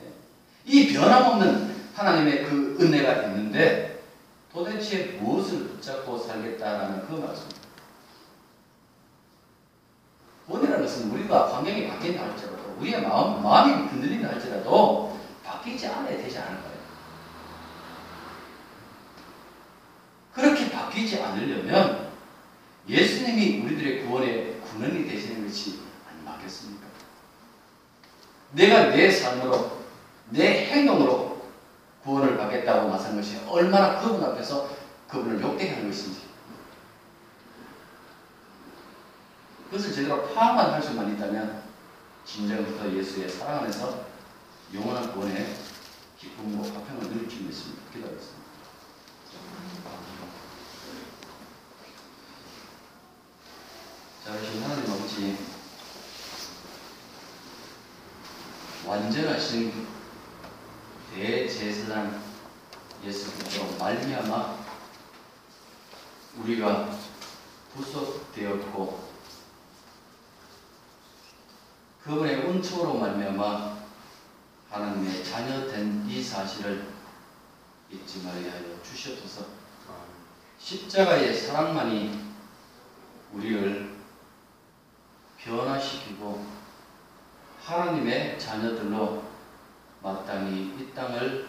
이 0.66 0.92
변함없는 0.92 1.76
하나님의 1.94 2.44
그 2.44 2.78
은혜가 2.82 3.28
있는데 3.28 4.04
도대체 4.52 5.18
무엇을 5.22 5.68
붙잡고 5.68 6.18
살겠다라는 6.18 7.06
그 7.06 7.14
말씀입니다. 7.14 7.66
원이라는 10.48 10.82
것은 10.82 11.12
우리가 11.12 11.56
환경이 11.56 11.88
바뀐다 11.88 12.24
할지라도 12.24 12.78
우리의 12.80 13.02
마음, 13.02 13.44
마음이 13.44 13.90
흔들린다 13.90 14.30
할지라도 14.30 15.20
바뀌지 15.44 15.88
않아야 15.88 16.18
되지 16.18 16.38
않을까요? 16.38 16.76
그렇게 20.34 20.70
바뀌지 20.70 21.22
않으려면 21.22 22.10
예수님이 22.88 23.62
우리들의 23.62 24.06
구원의 24.06 24.62
근원이 24.62 25.08
되시는 25.08 25.48
것이 25.48 25.80
안 26.08 26.24
맞겠습니까? 26.26 26.95
내가 28.52 28.90
내 28.90 29.12
삶으로 29.12 29.80
내 30.30 30.68
행동으로 30.68 31.50
구원을 32.04 32.38
받겠다고 32.38 32.90
나선 32.90 33.16
것이 33.16 33.40
얼마나 33.48 34.00
그분 34.00 34.24
앞에서 34.24 34.70
그분을 35.08 35.42
욕되게 35.42 35.74
하는 35.74 35.90
것인지 35.90 36.22
그것을 39.66 39.94
제대로 39.94 40.24
파악만 40.34 40.74
할 40.74 40.82
수만 40.82 41.14
있다면 41.14 41.64
진정부터 42.26 42.92
예수의 42.94 43.30
사랑 43.30 43.64
안에서 43.64 44.06
영원한 44.74 45.12
구원의 45.14 45.56
기쁨과 46.20 46.68
화평을 46.68 47.02
누릴 47.02 47.30
수 47.30 47.38
있습니다. 47.38 47.82
기도하겠습니다. 47.94 48.46
자우신 54.26 54.64
하나님 54.64 54.92
아버지 54.92 55.38
완전하신 58.86 59.88
대제사장 61.14 62.22
예수 63.04 63.32
그리스도로 63.32 63.78
말미암아 63.78 64.60
우리가 66.38 66.96
구속되었고 67.74 69.10
그분의 72.04 72.36
은총으로 72.36 73.00
말미암아 73.00 73.76
하나님의 74.70 75.24
자녀된 75.24 76.06
이 76.08 76.22
사실을 76.22 76.94
잊지 77.90 78.22
말게 78.22 78.50
하여 78.50 78.84
주시옵소서. 78.84 79.46
십자가의 80.60 81.36
사랑만이 81.36 82.24
우리를 83.34 83.96
변화시키고 85.40 86.55
하나님의 87.66 88.38
자녀들로 88.38 89.24
마땅히 90.04 90.72
이 90.80 90.94
땅을 90.94 91.48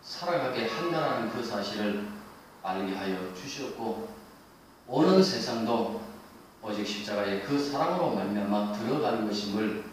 살아가게 0.00 0.68
한다라는 0.68 1.30
그 1.30 1.42
사실을 1.42 2.06
알게 2.62 2.94
하여 2.94 3.34
주시옵고 3.34 4.08
오는 4.86 5.20
세상도 5.20 6.00
오직 6.62 6.86
십자가의 6.86 7.42
그 7.42 7.58
사랑으로 7.58 8.14
말미암아 8.14 8.72
들어가는 8.72 9.26
것임을 9.26 9.84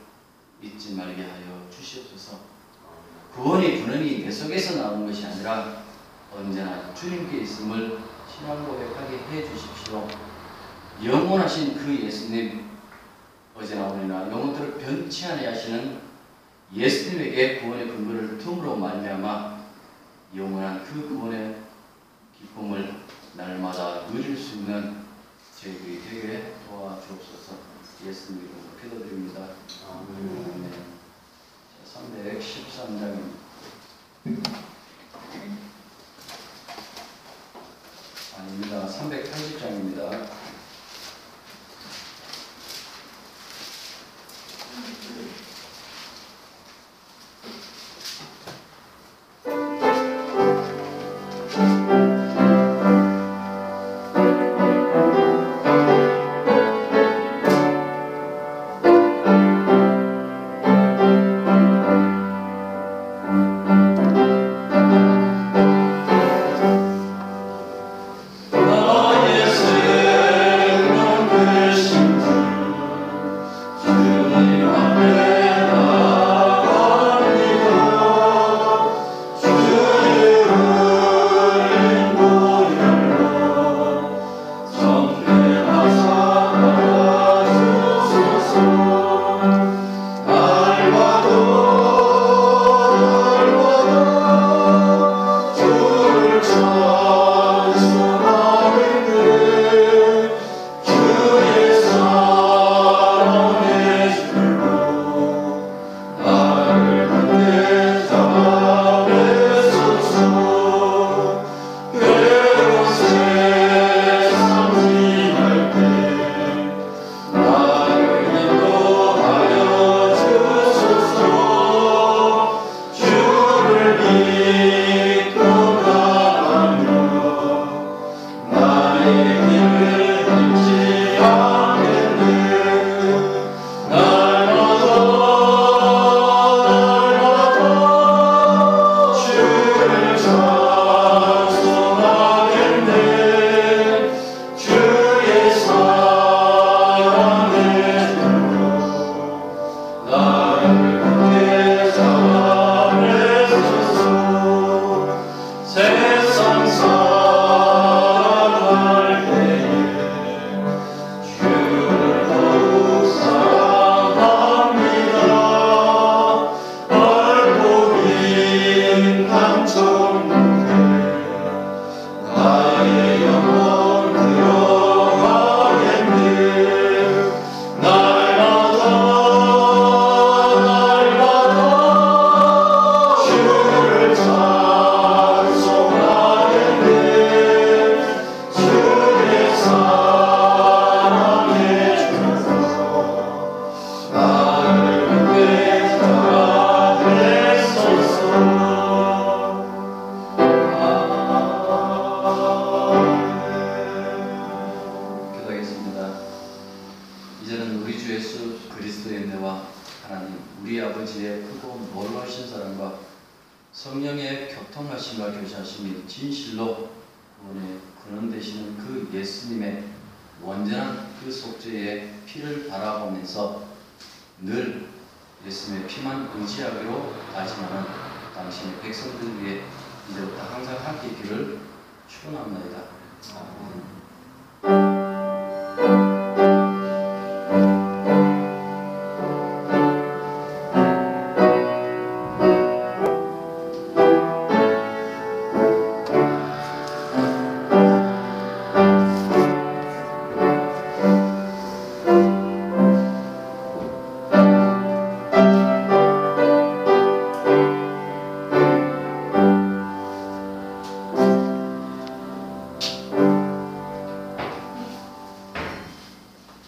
잊지 0.62 0.94
말게 0.94 1.24
하여 1.24 1.68
주시옵소서. 1.72 2.40
구원이 3.34 3.82
분원히 3.82 4.24
내 4.24 4.32
속에서 4.32 4.82
나오는 4.82 5.08
것이 5.08 5.26
아니라 5.26 5.84
언제나 6.34 6.94
주님께 6.94 7.40
있음을 7.40 8.00
신앙 8.32 8.66
고백하게 8.66 9.18
해 9.18 9.44
주십시오. 9.44 10.08
영원하신 11.04 11.76
그 11.76 12.04
예수님 12.04 12.65
어제나 13.58 13.88
오늘이나 13.88 14.30
영혼들을 14.30 14.78
변치 14.80 15.26
아니 15.28 15.46
하시는 15.46 16.02
예수님에게 16.74 17.60
구원의 17.60 17.88
근거를 17.88 18.38
tum으로 18.38 18.76
말미암아 18.76 19.64
영원한 20.36 20.84
그 20.84 21.08
구원의 21.08 21.56
기쁨을 22.38 22.94
날마다 23.36 24.08
누릴 24.08 24.36
수 24.36 24.56
있는 24.58 25.06
저희들이 25.58 26.02
되게 26.02 26.54
도와주옵소서 26.68 27.54
예수님 28.06 28.44
이름으로 28.44 28.78
기도드립니다. 28.82 29.48
아멘. 29.90 30.72
자, 31.86 32.02
313장입니다. 32.02 33.46
아닙니다. 38.38 38.86
380장입니다. 38.86 40.45